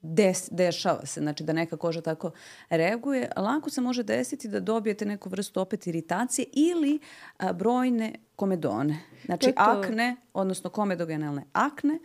des, 0.00 0.48
dešava 0.50 1.06
se, 1.06 1.20
znači 1.20 1.44
da 1.44 1.52
neka 1.52 1.76
koža 1.76 2.00
tako 2.00 2.30
reaguje, 2.70 3.30
lako 3.36 3.70
se 3.70 3.80
može 3.80 4.02
desiti 4.02 4.48
da 4.48 4.60
dobijete 4.60 5.06
neku 5.06 5.28
vrstu 5.28 5.60
opet 5.60 5.86
iritacije 5.86 6.46
ili 6.52 6.98
a, 7.38 7.52
brojne 7.52 8.14
komedone. 8.36 8.98
Znači 9.24 9.46
To 9.46 9.52
akne, 9.56 10.16
odnosno 10.32 10.70
komedogenalne 10.70 11.44
akne, 11.52 11.98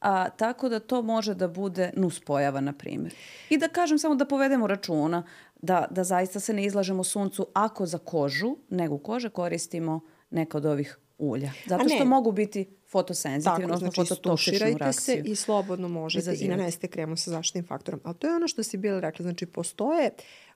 a, 0.00 0.28
tako 0.28 0.68
da 0.68 0.80
to 0.80 1.02
može 1.02 1.34
da 1.34 1.48
bude 1.48 1.92
nuspojava, 1.96 2.60
na 2.60 2.72
primjer. 2.72 3.14
I 3.50 3.58
da 3.58 3.68
kažem 3.68 3.98
samo 3.98 4.14
da 4.14 4.24
povedemo 4.24 4.66
računa 4.66 5.22
da, 5.62 5.86
da 5.90 6.04
zaista 6.04 6.40
se 6.40 6.52
ne 6.52 6.64
izlažemo 6.64 7.04
suncu 7.04 7.46
ako 7.54 7.86
za 7.86 7.98
kožu, 7.98 8.56
nego 8.70 8.98
kože 8.98 9.28
koristimo 9.28 10.00
neka 10.30 10.58
od 10.58 10.66
ovih 10.66 10.98
ulja. 11.20 11.52
Zato 11.66 11.88
što 11.88 12.04
mogu 12.04 12.32
biti 12.32 12.68
fotosenzitivni, 12.88 13.56
Tako, 13.56 13.62
odnosno 13.62 13.90
znači 13.90 14.14
fototoksičnu 14.14 14.92
se 14.92 15.22
i 15.24 15.34
slobodno 15.34 15.88
možete 15.88 16.18
i 16.18 16.22
Izazivati. 16.22 16.58
nanesite 16.58 16.88
kremu 16.88 17.16
sa 17.16 17.30
zaštitnim 17.30 17.66
faktorom. 17.66 18.00
Ali 18.04 18.14
to 18.16 18.26
je 18.26 18.34
ono 18.36 18.48
što 18.48 18.62
si 18.62 18.76
bila 18.76 19.00
rekla. 19.00 19.22
Znači, 19.22 19.46
postoje 19.46 20.10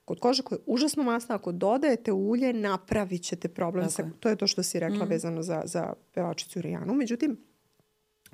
kod 0.05 0.19
kože 0.19 0.43
koja 0.43 0.57
je 0.57 0.63
užasno 0.65 1.03
masna, 1.03 1.35
ako 1.35 1.51
dodajete 1.51 2.11
ulje, 2.11 2.53
napravit 2.53 3.23
ćete 3.23 3.47
problem. 3.47 3.85
Tako 3.85 3.91
Sa, 3.91 4.09
to 4.19 4.29
je 4.29 4.35
to 4.35 4.47
što 4.47 4.63
si 4.63 4.79
rekla 4.79 5.05
vezano 5.05 5.43
za, 5.43 5.61
za 5.65 5.93
pevačicu 6.13 6.61
Rijanu. 6.61 6.93
Međutim, 6.93 7.37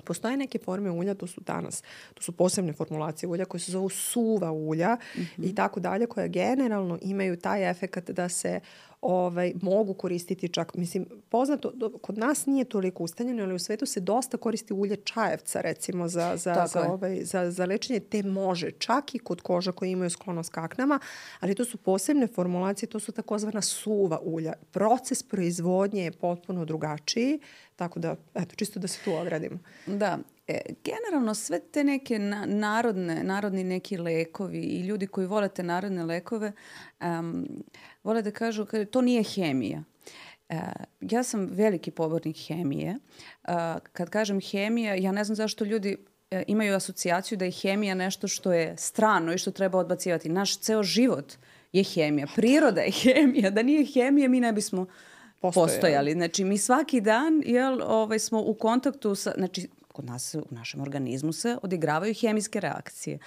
Postoje 0.04 0.36
neke 0.36 0.58
forme 0.58 0.90
ulja, 0.90 1.14
to 1.14 1.26
su 1.26 1.40
danas, 1.40 1.82
to 2.14 2.22
su 2.22 2.32
posebne 2.32 2.72
formulacije 2.72 3.28
ulja 3.28 3.44
koje 3.44 3.60
se 3.60 3.72
zovu 3.72 3.88
suva 3.88 4.52
ulja 4.52 4.96
i 5.38 5.54
tako 5.54 5.80
dalje, 5.80 6.06
koja 6.06 6.26
generalno 6.26 6.98
imaju 7.02 7.36
taj 7.36 7.70
efekat 7.70 8.10
da 8.10 8.28
se 8.28 8.60
ovaj, 9.02 9.52
mogu 9.62 9.94
koristiti 9.94 10.48
čak, 10.48 10.74
mislim, 10.74 11.06
poznato, 11.28 11.72
kod 12.02 12.18
nas 12.18 12.46
nije 12.46 12.64
toliko 12.64 13.02
ustanjeno, 13.02 13.42
ali 13.42 13.54
u 13.54 13.58
svetu 13.58 13.86
se 13.86 14.00
dosta 14.00 14.36
koristi 14.36 14.72
ulje 14.74 14.96
čajevca, 14.96 15.60
recimo, 15.60 16.08
za, 16.08 16.36
za, 16.36 16.54
Tako 16.54 16.68
za, 16.68 16.78
je. 16.78 16.90
ovaj, 16.90 17.24
za, 17.24 17.50
za 17.50 17.64
lečenje, 17.64 18.00
te 18.00 18.22
može, 18.22 18.70
čak 18.70 19.14
i 19.14 19.18
kod 19.18 19.40
koža 19.40 19.72
koji 19.72 19.90
imaju 19.90 20.10
sklonost 20.10 20.52
kaknama, 20.52 20.98
ali 21.40 21.54
to 21.54 21.64
su 21.64 21.78
posebne 21.78 22.26
formulacije, 22.26 22.88
to 22.88 23.00
su 23.00 23.12
takozvana 23.12 23.62
suva 23.62 24.20
ulja. 24.22 24.52
Proces 24.70 25.22
proizvodnje 25.22 26.04
je 26.04 26.12
potpuno 26.12 26.64
drugačiji, 26.64 27.40
tako 27.76 28.00
da, 28.00 28.16
eto, 28.34 28.54
čisto 28.56 28.80
da 28.80 28.88
se 28.88 28.98
tu 29.04 29.12
ogradimo. 29.12 29.58
Da, 29.86 30.18
e, 30.52 30.60
generalno 30.84 31.34
sve 31.34 31.60
te 31.60 31.84
neke 31.84 32.18
na, 32.18 32.46
narodne, 32.46 33.24
narodni 33.24 33.64
neki 33.64 33.96
lekovi 33.96 34.58
i 34.58 34.80
ljudi 34.80 35.06
koji 35.06 35.26
vole 35.26 35.48
te 35.48 35.62
narodne 35.62 36.04
lekove 36.04 36.52
um, 37.00 37.48
vole 38.04 38.22
da 38.22 38.30
kažu 38.30 38.66
kaže, 38.66 38.84
to 38.84 39.00
nije 39.00 39.22
hemija. 39.22 39.82
E, 40.48 40.60
ja 41.00 41.22
sam 41.22 41.48
veliki 41.50 41.90
pobornik 41.90 42.36
hemije. 42.46 42.98
A, 43.44 43.78
kad 43.92 44.10
kažem 44.10 44.40
hemija, 44.40 44.94
ja 44.94 45.12
ne 45.12 45.24
znam 45.24 45.36
zašto 45.36 45.64
ljudi 45.64 45.96
e, 46.30 46.44
imaju 46.46 46.74
asocijaciju 46.74 47.38
da 47.38 47.44
je 47.44 47.50
hemija 47.50 47.94
nešto 47.94 48.28
što 48.28 48.52
je 48.52 48.76
strano 48.76 49.32
i 49.32 49.38
što 49.38 49.50
treba 49.50 49.78
odbacivati. 49.78 50.28
Naš 50.28 50.58
ceo 50.58 50.82
život 50.82 51.32
je 51.72 51.84
hemija. 51.84 52.26
Priroda 52.34 52.80
je 52.80 52.90
hemija. 52.92 53.50
Da 53.50 53.62
nije 53.62 53.84
hemija, 53.84 54.28
mi 54.28 54.40
ne 54.40 54.52
bismo 54.52 54.86
Postojali. 55.40 55.72
postojali. 55.72 56.12
Znači, 56.12 56.44
mi 56.44 56.58
svaki 56.58 57.00
dan 57.00 57.42
jel, 57.46 57.82
ovaj, 57.82 58.18
smo 58.18 58.40
u 58.40 58.54
kontaktu 58.54 59.14
sa... 59.14 59.32
Znači, 59.36 59.68
kod 59.92 60.04
nas 60.04 60.34
u 60.34 60.42
našem 60.50 60.80
organizmu 60.80 61.32
se 61.32 61.56
odigravaju 61.62 62.14
hemijske 62.20 62.60
reakcije. 62.60 63.18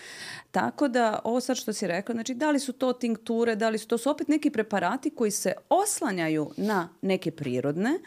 Tako 0.51 0.87
da, 0.87 1.19
ovo 1.23 1.39
sad 1.39 1.57
što 1.57 1.73
si 1.73 1.87
rekla, 1.87 2.13
znači, 2.13 2.33
da 2.33 2.51
li 2.51 2.59
su 2.59 2.73
to 2.73 2.93
tinkture, 2.93 3.55
da 3.55 3.69
li 3.69 3.77
su 3.77 3.87
to 3.87 3.97
su 3.97 4.09
opet 4.09 4.27
neki 4.27 4.49
preparati 4.49 5.09
koji 5.09 5.31
se 5.31 5.53
oslanjaju 5.69 6.51
na 6.57 6.89
neke 7.01 7.31
prirodne 7.31 7.99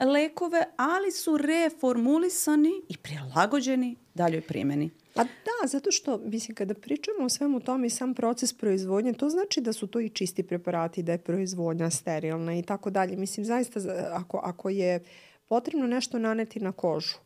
lekove, 0.00 0.64
ali 0.76 1.12
su 1.12 1.36
reformulisani 1.36 2.70
i 2.88 2.96
prilagođeni 2.96 3.96
daljoj 4.14 4.40
primjeni. 4.40 4.90
Pa 5.14 5.24
da, 5.24 5.66
zato 5.68 5.90
što, 5.90 6.18
mislim, 6.18 6.54
kada 6.54 6.74
pričamo 6.74 7.24
o 7.24 7.28
svemu 7.28 7.60
tome 7.60 7.86
i 7.86 7.90
sam 7.90 8.14
proces 8.14 8.52
proizvodnje, 8.52 9.12
to 9.12 9.28
znači 9.28 9.60
da 9.60 9.72
su 9.72 9.86
to 9.86 10.00
i 10.00 10.08
čisti 10.08 10.42
preparati, 10.42 11.02
da 11.02 11.12
je 11.12 11.18
proizvodnja 11.18 11.90
sterilna 11.90 12.58
i 12.58 12.62
tako 12.62 12.90
dalje. 12.90 13.16
Mislim, 13.16 13.46
zaista, 13.46 13.80
za- 13.80 14.10
ako, 14.12 14.40
ako 14.44 14.68
je 14.68 15.04
potrebno 15.48 15.86
nešto 15.86 16.18
naneti 16.18 16.60
na 16.60 16.72
kožu, 16.72 17.16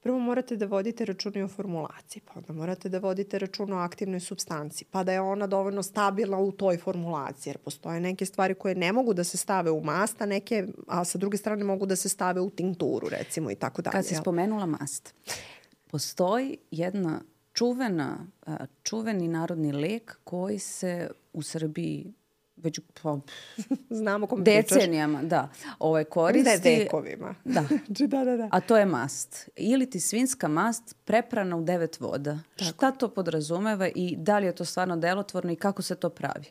prvo 0.00 0.18
morate 0.18 0.56
da 0.56 0.66
vodite 0.66 1.04
račun 1.04 1.32
i 1.36 1.42
o 1.42 1.48
formulaciji, 1.48 2.22
pa 2.26 2.32
onda 2.36 2.52
morate 2.52 2.88
da 2.88 2.98
vodite 2.98 3.38
račun 3.38 3.72
o 3.72 3.76
aktivnoj 3.76 4.20
substanci, 4.20 4.84
pa 4.84 5.04
da 5.04 5.12
je 5.12 5.20
ona 5.20 5.46
dovoljno 5.46 5.82
stabilna 5.82 6.38
u 6.38 6.52
toj 6.52 6.78
formulaciji, 6.78 7.50
jer 7.50 7.58
postoje 7.58 8.00
neke 8.00 8.26
stvari 8.26 8.54
koje 8.54 8.74
ne 8.74 8.92
mogu 8.92 9.14
da 9.14 9.24
se 9.24 9.36
stave 9.36 9.70
u 9.70 9.80
mast, 9.80 10.22
a 10.22 10.26
neke, 10.26 10.66
a 10.86 11.04
sa 11.04 11.18
druge 11.18 11.36
strane 11.36 11.64
mogu 11.64 11.86
da 11.86 11.96
se 11.96 12.08
stave 12.08 12.40
u 12.40 12.50
tinkturu, 12.50 13.08
recimo, 13.08 13.50
i 13.50 13.54
tako 13.54 13.82
dalje. 13.82 13.92
Kad 13.92 14.06
si 14.06 14.14
spomenula 14.14 14.66
mast, 14.66 15.14
postoji 15.90 16.56
jedna 16.70 17.20
čuvena, 17.52 18.26
čuveni 18.82 19.28
narodni 19.28 19.72
lek 19.72 20.18
koji 20.24 20.58
se 20.58 21.10
u 21.32 21.42
Srbiji 21.42 22.12
već 22.62 22.80
pa, 23.02 23.18
Znamo 23.90 24.26
kom 24.26 24.44
pričaš. 24.44 24.70
decenijama 24.70 25.22
da, 25.22 25.48
ovaj, 25.78 26.04
koristi. 26.04 26.44
Da 26.62 26.68
je 26.70 26.78
vekovima. 26.78 27.34
Da. 27.44 27.64
Znači, 27.86 28.06
da, 28.06 28.24
da, 28.24 28.36
da. 28.36 28.48
A 28.52 28.60
to 28.60 28.76
je 28.76 28.86
mast. 28.86 29.48
Ili 29.56 29.90
ti 29.90 30.00
svinska 30.00 30.48
mast 30.48 30.96
preprana 31.04 31.56
u 31.56 31.62
devet 31.64 32.00
voda. 32.00 32.38
Šta 32.56 32.90
to 32.90 33.08
podrazumeva 33.08 33.88
i 33.94 34.16
da 34.16 34.38
li 34.38 34.46
je 34.46 34.54
to 34.54 34.64
stvarno 34.64 34.96
delotvorno 34.96 35.52
i 35.52 35.56
kako 35.56 35.82
se 35.82 35.94
to 35.94 36.10
pravi? 36.10 36.46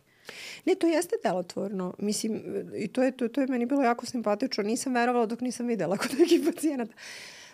Ne, 0.65 0.75
to 0.75 0.87
jeste 0.87 1.15
delotvorno. 1.23 1.93
Mislim, 1.99 2.43
i 2.75 2.87
to 2.87 3.03
je, 3.03 3.11
to, 3.17 3.27
to 3.27 3.41
je 3.41 3.47
meni 3.47 3.65
bilo 3.65 3.83
jako 3.83 4.05
simpatično. 4.05 4.63
Nisam 4.63 4.93
verovala 4.93 5.25
dok 5.25 5.41
nisam 5.41 5.67
videla 5.67 5.97
kod 5.97 6.11
nekih 6.19 6.41
pacijenata. 6.45 6.93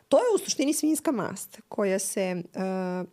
To 0.10 0.18
je 0.18 0.24
u 0.36 0.38
suštini 0.38 0.74
svinska 0.74 1.12
mast 1.12 1.62
koja 1.68 2.00
se, 2.00 2.44
uh, 2.56 3.08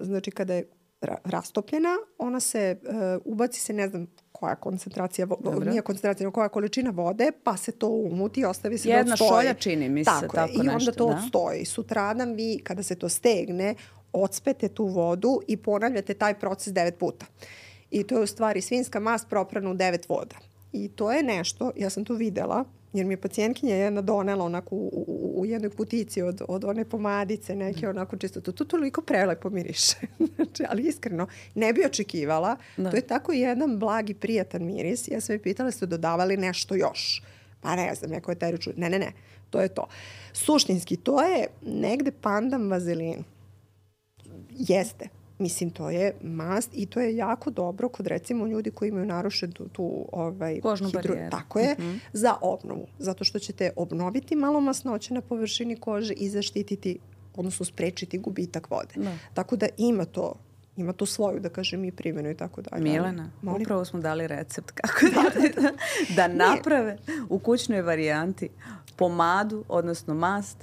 znači 0.00 0.30
kada 0.30 0.54
je 0.54 0.68
ra- 1.00 1.18
rastopljena, 1.24 1.96
ona 2.18 2.40
se, 2.40 2.76
uh, 2.82 3.22
ubaci 3.24 3.60
se 3.60 3.72
ne 3.72 3.88
znam 3.88 4.06
koja 4.42 4.54
koncentracija, 4.54 5.26
Dobro. 5.26 5.70
nije 5.70 5.82
koncentracija, 5.82 6.30
koja 6.30 6.48
količina 6.48 6.90
vode, 6.90 7.30
pa 7.44 7.56
se 7.56 7.72
to 7.72 7.88
umuti 7.88 8.40
i 8.40 8.44
ostavi 8.44 8.78
se 8.78 8.88
Jedna 8.88 9.04
da 9.04 9.12
odstoji. 9.12 9.28
šolja 9.30 9.54
čini 9.54 9.88
mi 9.88 10.04
se, 10.04 10.10
tako, 10.10 10.36
tako 10.36 10.52
je. 10.52 10.56
I 10.56 10.60
onda 10.60 10.72
nešto, 10.72 10.92
to 10.92 11.06
da. 11.06 11.14
odstoji. 11.16 11.64
Sutradan 11.64 12.34
vi, 12.34 12.60
kada 12.64 12.82
se 12.82 12.94
to 12.94 13.08
stegne, 13.08 13.74
ocpete 14.12 14.68
tu 14.68 14.86
vodu 14.86 15.40
i 15.46 15.56
ponavljate 15.56 16.14
taj 16.14 16.34
proces 16.34 16.72
devet 16.72 16.98
puta. 16.98 17.26
I 17.90 18.02
to 18.02 18.16
je 18.16 18.22
u 18.22 18.26
stvari 18.26 18.60
svinska 18.60 19.00
mast 19.00 19.28
proprana 19.28 19.70
u 19.70 19.74
devet 19.74 20.08
voda. 20.08 20.36
I 20.72 20.88
to 20.88 21.12
je 21.12 21.22
nešto, 21.22 21.70
ja 21.76 21.90
sam 21.90 22.04
to 22.04 22.14
videla, 22.14 22.64
jer 22.92 23.06
mi 23.06 23.12
je 23.12 23.20
pacijentkinja 23.20 23.74
jedna 23.74 24.00
donela 24.00 24.44
onako 24.44 24.74
u, 24.74 25.04
u, 25.06 25.40
u 25.40 25.46
jednoj 25.46 25.70
kutici 25.70 26.22
od, 26.22 26.42
od 26.48 26.64
one 26.64 26.84
pomadice 26.84 27.56
neke 27.56 27.88
onako 27.88 28.16
čisto. 28.16 28.40
To, 28.40 28.52
to 28.52 28.64
toliko 28.64 29.02
prelepo 29.02 29.50
miriše. 29.50 29.96
znači, 30.36 30.64
ali 30.68 30.88
iskreno, 30.88 31.26
ne 31.54 31.72
bi 31.72 31.84
očekivala. 31.86 32.56
Da. 32.76 32.90
To 32.90 32.96
je 32.96 33.02
tako 33.02 33.32
jedan 33.32 33.78
blagi, 33.78 34.14
prijatan 34.14 34.66
miris. 34.66 35.08
Ja 35.08 35.20
sam 35.20 35.34
je 35.34 35.42
pitala, 35.42 35.70
ste 35.70 35.86
dodavali 35.86 36.36
nešto 36.36 36.74
još? 36.74 37.22
Pa 37.60 37.76
ne 37.76 37.94
znam, 37.94 38.10
neko 38.10 38.30
je 38.30 38.38
taj 38.38 38.50
ruču. 38.50 38.70
Ne, 38.76 38.90
ne, 38.90 38.98
ne, 38.98 39.12
to 39.50 39.60
je 39.60 39.68
to. 39.68 39.86
Suštinski, 40.32 40.96
to 40.96 41.22
je 41.22 41.46
negde 41.62 42.10
pandan 42.10 42.70
vazelin. 42.70 43.24
Jeste. 44.50 45.21
Mislim, 45.42 45.70
to 45.70 45.90
je 45.90 46.14
mast 46.22 46.70
i 46.72 46.86
to 46.86 47.00
je 47.00 47.16
jako 47.16 47.50
dobro 47.50 47.88
kod 47.88 48.06
recimo 48.06 48.46
ljudi 48.46 48.70
koji 48.70 48.88
imaju 48.88 49.06
narušenu 49.06 49.52
tu, 49.52 49.68
tu 49.68 50.08
ovaj, 50.12 50.60
Kožnu 50.60 50.90
barijeru. 50.90 51.30
Tako 51.30 51.58
je, 51.58 51.76
za 52.12 52.34
obnovu. 52.40 52.86
Zato 52.98 53.24
što 53.24 53.38
ćete 53.38 53.70
obnoviti 53.76 54.36
malo 54.36 54.60
masnoće 54.60 55.14
na 55.14 55.20
površini 55.20 55.76
kože 55.76 56.14
i 56.14 56.28
zaštititi, 56.28 56.98
odnosno 57.36 57.64
sprečiti 57.64 58.18
gubitak 58.18 58.70
vode. 58.70 58.94
Da. 58.96 59.18
Tako 59.34 59.56
da 59.56 59.66
ima 59.76 60.04
to 60.04 60.34
ima 60.76 60.92
tu 60.92 61.06
svoju, 61.06 61.40
da 61.40 61.48
kažem, 61.48 61.84
i 61.84 61.92
primjenu 61.92 62.30
i 62.30 62.36
tako 62.36 62.62
dalje. 62.62 62.82
Milena, 62.82 63.30
Molim? 63.42 63.62
upravo 63.62 63.84
smo 63.84 64.00
dali 64.00 64.26
recept 64.26 64.70
kako 64.70 65.06
da, 65.14 65.70
da 66.16 66.28
naprave 66.44 66.98
u 67.28 67.38
kućnoj 67.38 67.82
varijanti 67.82 68.48
pomadu, 68.96 69.64
odnosno 69.68 70.14
mast. 70.14 70.58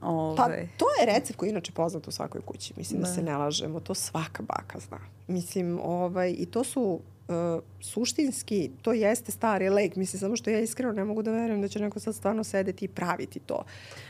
Pa 0.00 0.08
Ove, 0.44 0.68
to 0.76 0.86
je 1.00 1.14
recept 1.14 1.38
koji 1.38 1.48
je 1.48 1.50
inače 1.50 1.72
poznat 1.72 2.08
u 2.08 2.10
svakoj 2.10 2.40
kući. 2.40 2.74
Mislim 2.76 3.00
da, 3.00 3.08
Da. 3.08 3.14
se 3.14 3.22
ne 3.22 3.36
lažemo. 3.36 3.80
To 3.80 3.94
svaka 3.94 4.42
baka 4.42 4.78
zna. 4.78 4.98
Mislim, 5.28 5.80
ovaj, 5.82 6.34
i 6.38 6.46
to 6.46 6.64
su 6.64 7.00
uh, 7.28 7.34
suštinski, 7.80 8.70
to 8.82 8.92
jeste 8.92 9.32
stari 9.32 9.68
lek. 9.70 9.96
Mislim, 9.96 10.20
samo 10.20 10.36
što 10.36 10.50
ja 10.50 10.60
iskreno 10.60 10.92
ne 10.92 11.04
mogu 11.04 11.22
da 11.22 11.30
verujem 11.30 11.60
da 11.62 11.68
će 11.68 11.80
neko 11.80 12.00
sad 12.00 12.14
stvarno 12.14 12.44
sedeti 12.44 12.84
i 12.84 12.88
praviti 12.88 13.38
to. 13.38 13.64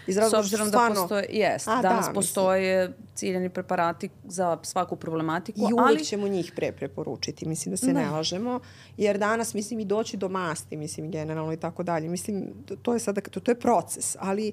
Iz 0.06 0.16
S 0.16 0.32
obzirom 0.32 0.68
stvarno, 0.68 0.94
da 0.94 1.00
postoje, 1.00 1.26
jest, 1.30 1.68
A, 1.68 1.82
danas 1.82 2.06
da, 2.06 2.12
postoje 2.12 2.92
ciljani 3.14 3.48
preparati 3.48 4.08
za 4.24 4.58
svaku 4.62 4.96
problematiku, 4.96 5.60
I 5.60 5.72
uvek 5.72 5.86
ali 5.86 6.04
ćemo 6.04 6.28
njih 6.28 6.52
pre 6.56 6.72
preporučiti, 6.72 7.48
mislim 7.48 7.70
da 7.70 7.76
se 7.76 7.92
ne 7.92 8.10
lažemo, 8.10 8.60
jer 8.96 9.18
danas 9.18 9.54
mislim 9.54 9.80
i 9.80 9.84
doći 9.84 10.16
do 10.16 10.28
masti, 10.28 10.76
mislim 10.76 11.10
generalno 11.10 11.52
i 11.52 11.56
tako 11.56 11.82
dalje. 11.82 12.08
Mislim, 12.08 12.44
to- 12.82 12.92
je 12.92 12.98
sada, 13.00 13.20
to, 13.20 13.40
to 13.40 13.50
je 13.50 13.60
proces, 13.60 14.16
ali 14.18 14.52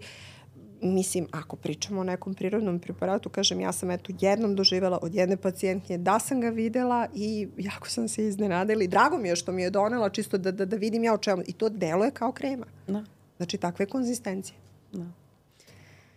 mislim, 0.82 1.28
ako 1.32 1.56
pričamo 1.56 2.02
o 2.02 2.04
nekom 2.04 2.34
prirodnom 2.34 2.80
preparatu, 2.80 3.30
kažem, 3.30 3.60
ja 3.60 3.72
sam 3.72 3.92
eto 3.92 4.14
jednom 4.20 4.56
doživjela 4.56 5.00
od 5.02 5.16
jedne 5.16 5.38
pacijentnje 5.38 5.98
da 5.98 6.20
sam 6.20 6.42
ga 6.42 6.50
videla 6.50 7.08
i 7.16 7.48
jako 7.58 7.90
sam 7.90 8.08
se 8.08 8.28
iznenadila 8.28 8.84
i 8.84 8.88
drago 8.88 9.18
mi 9.18 9.30
je 9.30 9.36
što 9.36 9.52
mi 9.52 9.62
je 9.62 9.70
donela 9.70 10.10
čisto 10.10 10.38
da, 10.38 10.52
da, 10.52 10.66
da 10.66 10.78
vidim 10.78 11.04
ja 11.04 11.14
o 11.14 11.18
čemu. 11.18 11.44
I 11.48 11.54
to 11.54 11.70
deluje 11.70 12.12
kao 12.12 12.32
krema. 12.32 12.66
Da. 12.88 13.04
Znači, 13.38 13.58
takve 13.58 13.86
konzistencije. 13.86 14.58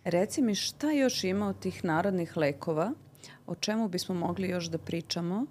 Reci 0.05 0.43
mi 0.43 0.55
šta 0.55 0.93
još 0.93 1.25
ima 1.25 1.49
od 1.49 1.59
tih 1.59 1.85
narodnih 1.85 2.37
lekova, 2.37 2.93
o 3.47 3.55
čemu 3.55 3.89
bismo 3.89 4.15
mogli 4.15 4.49
još 4.49 4.67
da 4.67 4.79
pričamo. 4.79 5.47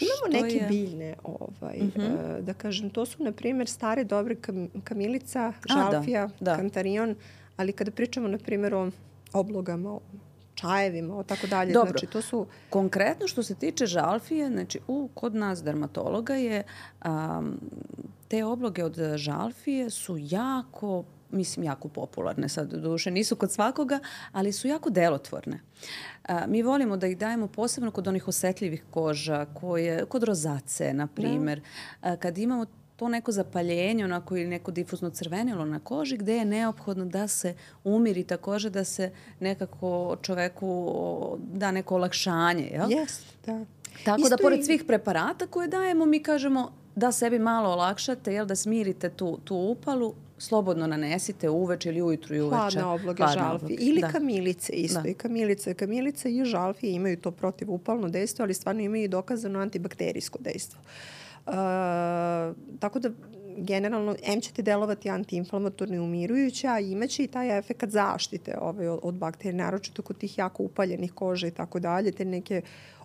Imamo 0.00 0.42
neke 0.42 0.56
je... 0.56 0.66
biljne, 0.68 1.14
ovaj, 1.24 1.78
uh 1.80 1.94
-huh. 1.94 2.38
uh, 2.38 2.44
da 2.44 2.54
kažem, 2.54 2.90
to 2.90 3.06
su, 3.06 3.22
na 3.22 3.32
primjer, 3.32 3.68
stare 3.68 4.04
dobre 4.04 4.34
kam, 4.34 4.68
kamilica, 4.84 5.52
žalfija, 5.68 6.24
A, 6.24 6.26
da, 6.26 6.34
da. 6.40 6.56
kantarion, 6.56 7.14
ali 7.56 7.72
kada 7.72 7.90
pričamo, 7.90 8.28
na 8.28 8.38
primjer, 8.38 8.74
o 8.74 8.90
oblogama, 9.32 9.90
o 9.90 10.00
čajevima, 10.54 11.16
o 11.16 11.22
tako 11.22 11.46
dalje. 11.46 11.72
Dobro. 11.72 11.90
Znači, 11.90 12.06
to 12.06 12.22
su... 12.22 12.46
Konkretno 12.70 13.28
što 13.28 13.42
se 13.42 13.54
tiče 13.54 13.86
žalfije, 13.86 14.48
znači 14.48 14.80
u, 14.88 15.08
kod 15.14 15.34
nas 15.34 15.62
dermatologa 15.62 16.34
je 16.34 16.62
um, 17.04 17.60
te 18.28 18.44
obloge 18.44 18.84
od 18.84 19.16
žalfije 19.16 19.90
su 19.90 20.16
jako 20.20 21.04
mislim, 21.30 21.64
jako 21.64 21.88
popularne 21.88 22.48
sad, 22.48 22.72
duše 22.72 23.10
nisu 23.10 23.36
kod 23.36 23.52
svakoga, 23.52 23.98
ali 24.32 24.52
su 24.52 24.68
jako 24.68 24.90
delotvorne. 24.90 25.60
A, 26.28 26.46
mi 26.46 26.62
volimo 26.62 26.96
da 26.96 27.06
ih 27.06 27.18
dajemo 27.18 27.48
posebno 27.48 27.90
kod 27.90 28.08
onih 28.08 28.28
osetljivih 28.28 28.84
koža, 28.90 29.46
koje, 29.54 30.04
kod 30.04 30.22
rozace, 30.22 30.94
na 30.94 31.06
primer. 31.06 31.60
Da. 32.02 32.16
kad 32.16 32.38
imamo 32.38 32.66
to 32.96 33.08
neko 33.08 33.32
zapaljenje, 33.32 34.04
onako 34.04 34.36
ili 34.36 34.46
neko 34.46 34.70
difuzno 34.70 35.10
crvenilo 35.10 35.64
na 35.64 35.80
koži 35.80 36.16
gde 36.16 36.36
je 36.36 36.44
neophodno 36.44 37.04
da 37.04 37.28
se 37.28 37.54
umiri 37.84 38.24
ta 38.24 38.36
koža, 38.36 38.68
da 38.68 38.84
se 38.84 39.10
nekako 39.40 40.16
čoveku 40.22 41.38
da 41.38 41.70
neko 41.70 41.94
olakšanje. 41.94 42.70
Jel? 42.72 42.88
Yes, 42.88 43.20
da. 43.46 43.64
Tako 44.04 44.20
Isto 44.20 44.36
da 44.36 44.42
pored 44.42 44.60
i... 44.60 44.62
svih 44.62 44.84
preparata 44.86 45.46
koje 45.46 45.68
dajemo 45.68 46.06
mi 46.06 46.22
kažemo 46.22 46.72
da 46.94 47.12
sebi 47.12 47.38
malo 47.38 47.70
olakšate, 47.70 48.32
jel, 48.32 48.46
da 48.46 48.56
smirite 48.56 49.10
tu, 49.10 49.38
tu 49.44 49.56
upalu, 49.56 50.14
slobodno 50.38 50.86
nanesite 50.86 51.48
uveče 51.48 51.88
ili 51.88 52.02
ujutru 52.02 52.34
i 52.34 52.40
uveče. 52.40 52.56
Hladne 52.56 52.84
obloge 52.84 53.22
Hladne 53.22 53.42
žalfi. 53.42 53.64
Obloge. 53.64 53.82
Ili 53.84 54.00
da. 54.00 54.08
kamilice 54.08 54.72
isto. 54.72 55.00
Da. 55.00 55.08
I 55.08 55.14
kamilice, 55.14 55.74
kamilice 55.74 56.32
i 56.32 56.44
žalfi 56.44 56.86
imaju 56.86 57.16
to 57.16 57.30
protivupalno 57.30 58.08
dejstvo, 58.08 58.42
ali 58.42 58.54
stvarno 58.54 58.82
imaju 58.82 59.04
i 59.04 59.08
dokazano 59.08 59.60
antibakterijsko 59.60 60.38
dejstvo. 60.40 60.80
Uh, 60.80 61.25
tako 62.80 62.98
da 62.98 63.10
generalno 63.56 64.16
M 64.22 64.40
će 64.40 64.52
ti 64.52 64.62
delovati 64.62 65.10
antiinflamatorno 65.10 65.94
i 65.94 65.98
umirujuće, 65.98 66.68
a 66.68 66.80
imaće 66.80 67.24
i 67.24 67.26
taj 67.26 67.58
efekt 67.58 67.90
zaštite 67.90 68.58
ovaj, 68.60 68.88
od, 68.88 69.14
bakterije, 69.14 69.56
naročito 69.56 70.02
kod 70.02 70.18
tih 70.18 70.38
jako 70.38 70.62
upaljenih 70.62 71.12
koža 71.12 71.46
i 71.46 71.50
tako 71.50 71.78
dalje, 71.78 72.12
te 72.12 72.24
neke 72.24 72.62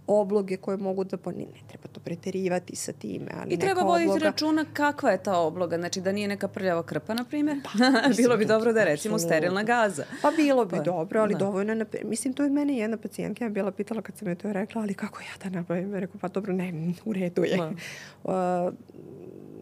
obloge 0.07 0.57
koje 0.57 0.77
mogu 0.77 1.03
da, 1.03 1.17
ne, 1.25 1.31
ne 1.33 1.61
treba 1.67 1.87
to 1.91 1.99
preterivati 1.99 2.75
sa 2.75 2.91
time, 2.91 3.27
ali 3.41 3.53
I 3.53 3.59
treba 3.59 3.81
voditi 3.81 4.09
obloga... 4.09 4.25
računa 4.25 4.65
kakva 4.73 5.11
je 5.11 5.23
ta 5.23 5.37
obloga, 5.37 5.77
znači 5.77 6.01
da 6.01 6.11
nije 6.11 6.27
neka 6.27 6.47
prljava 6.47 6.83
krpa, 6.83 7.13
na 7.13 7.23
primjer. 7.23 7.57
Pa, 7.63 7.69
bilo 8.21 8.37
bi 8.37 8.45
dobro 8.45 8.73
da 8.73 8.79
je 8.79 8.85
recimo 8.85 9.15
absolutno. 9.15 9.37
sterilna 9.37 9.63
gaza. 9.63 10.03
Pa 10.21 10.31
bilo 10.31 10.65
bi 10.65 10.75
pa, 10.77 10.83
dobro, 10.83 11.21
ali 11.21 11.33
da. 11.33 11.39
dovoljno, 11.39 11.75
na, 11.75 11.85
mislim, 12.03 12.33
to 12.33 12.43
je 12.43 12.49
mene 12.49 12.77
jedna 12.77 12.97
pacijentka 12.97 13.49
bila 13.49 13.71
pitala 13.71 14.01
kad 14.01 14.17
sam 14.17 14.27
joj 14.27 14.35
to 14.35 14.53
rekla, 14.53 14.81
ali 14.81 14.93
kako 14.93 15.21
ja 15.21 15.43
da 15.43 15.49
napravim? 15.49 15.95
Rekao, 15.95 16.19
pa 16.21 16.27
dobro, 16.27 16.53
ne, 16.53 16.93
u 17.05 17.13
redu 17.13 17.43
je. 17.43 17.57
Da. 17.57 17.71
Uh, 18.23 18.73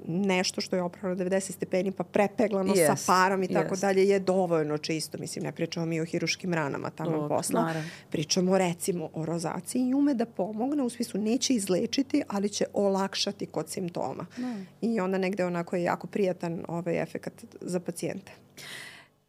nešto 0.09 0.61
što 0.61 0.75
je 0.75 0.81
oprano 0.81 1.15
90 1.15 1.51
stepeni 1.51 1.91
pa 1.91 2.03
prepeglano 2.03 2.73
yes, 2.73 2.87
sa 2.87 3.13
parom 3.13 3.43
i 3.43 3.47
tako 3.47 3.75
yes. 3.75 3.81
dalje 3.81 4.07
je 4.07 4.19
dovoljno 4.19 4.77
čisto. 4.77 5.17
Mislim, 5.17 5.43
ne 5.43 5.51
pričamo 5.51 5.85
mi 5.85 6.01
o 6.01 6.05
hiruškim 6.05 6.53
ranama 6.53 6.89
tamo 6.89 7.11
Dobro, 7.11 7.27
posla. 7.27 7.61
Naravno. 7.61 7.89
Pričamo 8.09 8.57
recimo 8.57 9.09
o 9.13 9.25
rozaciji 9.25 9.89
i 9.89 9.93
ume 9.93 10.13
da 10.13 10.25
pomogne, 10.25 10.83
u 10.83 10.89
smislu 10.89 11.21
neće 11.21 11.53
izlečiti, 11.53 12.23
ali 12.27 12.49
će 12.49 12.65
olakšati 12.73 13.45
kod 13.45 13.69
simptoma. 13.69 14.25
No. 14.37 14.47
Da. 14.47 14.87
I 14.87 14.99
onda 14.99 15.17
negde 15.17 15.45
onako 15.45 15.75
je 15.75 15.83
jako 15.83 16.07
prijatan 16.07 16.65
ovaj 16.67 17.01
efekt 17.01 17.45
za 17.61 17.79
pacijente. 17.79 18.31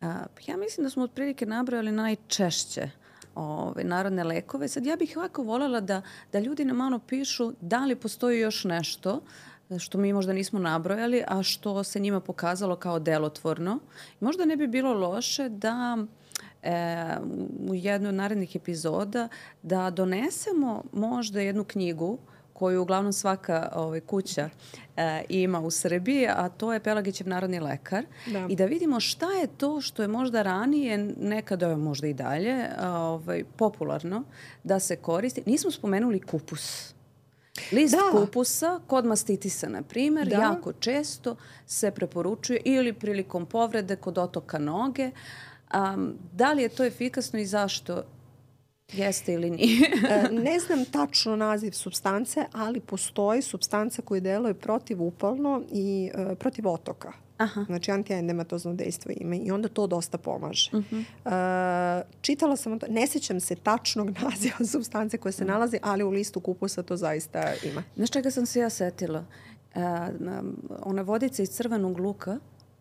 A, 0.01 0.25
ja 0.47 0.57
mislim 0.57 0.85
da 0.85 0.91
smo 0.91 1.03
otprilike 1.03 1.47
nabrojali 1.47 1.93
najčešće 1.93 2.91
ove, 3.35 3.85
narodne 3.85 4.25
lekove. 4.25 4.69
Sad 4.69 4.87
ja 4.87 4.97
bih 4.97 5.15
ovako 5.17 5.43
voljela 5.43 5.81
da, 5.81 6.03
da 6.33 6.39
ljudi 6.39 6.65
nam 6.65 6.77
malo 6.77 6.99
pišu 6.99 7.53
da 7.61 7.85
li 7.85 7.97
postoji 7.97 8.41
još 8.41 8.65
nešto 8.65 9.21
što 9.79 9.99
mi 9.99 10.13
možda 10.13 10.33
nismo 10.33 10.59
nabrojali, 10.59 11.25
a 11.29 11.43
što 11.43 11.85
se 11.85 12.01
njima 12.01 12.21
pokazalo 12.21 12.77
kao 12.77 12.99
delotvorno. 12.99 13.79
Možda 14.21 14.45
ne 14.45 14.57
bi 14.57 14.67
bilo 14.67 14.93
loše 14.93 15.49
da 15.49 15.99
e, 16.63 17.17
u 17.69 17.75
jednoj 17.75 18.09
od 18.09 18.15
narednih 18.15 18.57
epizoda 18.57 19.29
da 19.63 19.91
donesemo 19.91 20.83
možda 20.93 21.41
jednu 21.41 21.65
knjigu 21.65 22.19
koju 22.53 22.83
uglavnom 22.83 23.13
svaka 23.13 23.73
ovaj, 23.75 24.01
kuća 24.01 24.51
e, 24.97 25.25
ima 25.29 25.61
u 25.61 25.71
Srbiji, 25.71 26.27
a 26.29 26.49
to 26.49 26.73
je 26.73 26.81
Pelagićev 26.81 27.29
narodni 27.29 27.61
lekar. 27.61 28.05
Da. 28.27 28.47
I 28.49 28.57
da 28.57 28.65
vidimo 28.65 29.01
šta 29.01 29.27
je 29.33 29.47
to 29.47 29.81
što 29.81 30.03
je 30.03 30.09
možda 30.09 30.43
ranije, 30.43 30.99
nekada 31.21 31.77
možda 31.77 32.07
i 32.07 32.15
dalje, 32.15 32.67
ovaj, 32.83 33.45
popularno 33.57 34.23
da 34.65 34.81
se 34.81 34.97
koristi. 34.97 35.43
Nismo 35.47 35.71
spomenuli 35.71 36.21
kupus. 36.21 36.95
List 37.73 37.95
da. 37.95 38.21
kupusa 38.21 38.81
kod 38.87 39.07
mastitisa, 39.07 39.69
na 39.69 39.83
primjer, 39.83 40.29
da. 40.29 40.37
jako 40.37 40.73
često 40.73 41.37
se 41.67 41.91
preporučuje 41.91 42.61
ili 42.65 42.93
prilikom 42.93 43.47
povrede 43.47 43.97
kod 43.97 44.19
otoka 44.19 44.59
noge. 44.59 45.11
Um, 45.75 46.15
da 46.33 46.53
li 46.53 46.63
je 46.63 46.69
to 46.69 46.85
efikasno 46.85 47.39
i 47.39 47.47
zašto 47.47 48.03
Jeste 48.93 49.33
ili 49.33 49.51
nije? 49.51 49.91
E, 50.11 50.29
ne 50.45 50.59
znam 50.59 50.85
tačno 50.85 51.37
naziv 51.37 51.71
substance, 51.71 52.45
ali 52.53 52.81
postoji 52.81 53.43
substanca 53.43 54.03
koja 54.03 54.21
deluje 54.21 54.55
protivupalno 54.55 55.63
i 55.73 56.11
uh, 56.15 56.39
protiv 56.39 56.69
otoka. 56.69 57.13
Aha. 57.41 57.65
Znači 57.65 57.91
antiendematozno 57.91 58.75
dejstvo 58.75 59.13
ima 59.17 59.35
i 59.35 59.51
onda 59.51 59.69
to 59.69 59.87
dosta 59.87 60.19
pomaže. 60.19 60.71
Uh 60.73 60.85
-huh. 60.85 61.05
uh, 62.01 62.07
čitala 62.21 62.57
sam, 62.57 62.79
ne 62.89 63.07
sećam 63.07 63.41
se 63.41 63.55
tačnog 63.55 64.11
naziva 64.31 64.67
substance 64.67 65.19
koje 65.19 65.33
se 65.33 65.45
nalazi, 65.45 65.79
ali 65.83 66.05
u 66.05 66.11
listu 66.11 66.41
kupusa 66.41 66.83
to 66.83 66.97
zaista 66.97 67.53
ima. 67.65 67.83
Znaš 67.97 68.11
čega 68.11 68.31
sam 68.31 68.47
se 68.47 68.61
ja 68.61 68.71
setila? 68.71 69.25
Uh, 69.75 69.83
ona 70.83 71.03
vodica 71.03 71.43
iz 71.43 71.51
crvenog 71.51 71.99
luka 71.99 72.39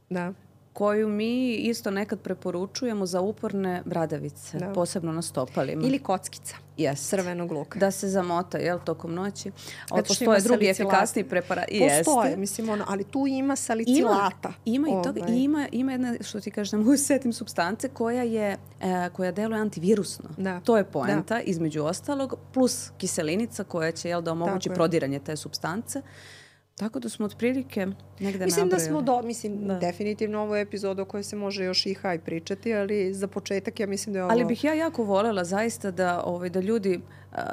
da 0.09 0.33
koju 0.73 1.07
mi 1.07 1.55
isto 1.55 1.91
nekad 1.91 2.19
preporučujemo 2.19 3.05
za 3.05 3.21
uporne 3.21 3.81
bradavice, 3.85 4.57
da. 4.57 4.73
posebno 4.73 5.11
na 5.11 5.21
stopalima. 5.21 5.87
Ili 5.87 5.99
kockica. 5.99 6.55
Yes. 6.77 7.09
Crvenog 7.09 7.51
luka. 7.51 7.79
Da 7.79 7.91
se 7.91 8.07
zamota, 8.07 8.57
jel, 8.57 8.79
tokom 8.85 9.13
noći. 9.13 9.51
Ali 9.89 10.03
postoje 10.03 10.41
drugi 10.41 10.67
efikasni 10.67 11.23
preparati. 11.23 11.79
Postoje, 11.79 12.27
Jeste. 12.27 12.39
mislim, 12.39 12.69
ono, 12.69 12.85
ali 12.87 13.03
tu 13.03 13.27
ima 13.27 13.55
salicilata. 13.55 14.53
Ima, 14.65 14.87
ima 14.87 14.99
i 14.99 15.03
toga, 15.03 15.21
ovaj. 15.21 15.37
ima, 15.37 15.67
ima 15.71 15.91
jedna, 15.91 16.15
što 16.21 16.39
ti 16.39 16.51
kažeš, 16.51 16.71
ne 16.71 16.77
mogu 16.77 16.97
setim 16.97 17.33
substance 17.33 17.89
koja 17.89 18.23
je, 18.23 18.57
e, 18.81 19.09
koja 19.13 19.31
deluje 19.31 19.61
antivirusno. 19.61 20.29
Da. 20.37 20.59
To 20.59 20.77
je 20.77 20.83
poenta, 20.83 21.35
da. 21.35 21.41
između 21.41 21.83
ostalog, 21.83 22.35
plus 22.53 22.91
kiselinica 22.97 23.63
koja 23.63 23.91
će, 23.91 24.09
jel, 24.09 24.21
da 24.21 24.31
omogući 24.31 24.69
prodiranje 24.69 25.19
te 25.19 25.35
substance. 25.35 26.01
Tako 26.79 26.99
da 26.99 27.09
smo 27.09 27.25
otprilike 27.25 27.87
negde 28.19 28.45
Mislim 28.45 28.65
nabrojali. 28.65 28.69
da 28.69 28.79
smo, 28.79 29.01
do, 29.01 29.21
mislim, 29.21 29.67
da. 29.67 29.75
definitivno 29.79 30.41
ovo 30.41 30.55
je 30.55 30.61
epizoda 30.61 31.01
o 31.01 31.05
kojoj 31.05 31.23
se 31.23 31.35
može 31.35 31.63
još 31.63 31.85
i 31.85 31.93
haj 31.93 32.19
pričati, 32.19 32.73
ali 32.73 33.13
za 33.13 33.27
početak 33.27 33.79
ja 33.79 33.87
mislim 33.87 34.13
da 34.13 34.19
je 34.19 34.23
ovo... 34.23 34.31
Ali 34.31 34.45
bih 34.45 34.63
ja 34.63 34.73
jako 34.73 35.03
volela 35.03 35.43
zaista 35.43 35.91
da, 35.91 36.21
ovaj, 36.23 36.49
da 36.49 36.59
ljudi, 36.59 37.01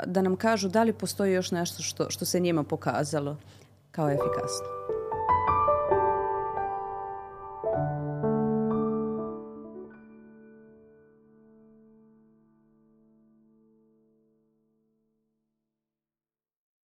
da 0.07 0.23
nam 0.23 0.37
kažu 0.37 0.69
da 0.69 0.83
li 0.83 0.93
postoji 0.93 1.33
još 1.33 1.51
nešto 1.51 1.83
što, 1.83 2.11
što 2.11 2.25
se 2.25 2.41
njima 2.41 2.63
pokazalo 2.63 3.37
kao 3.91 4.11
efikasno. 4.11 4.67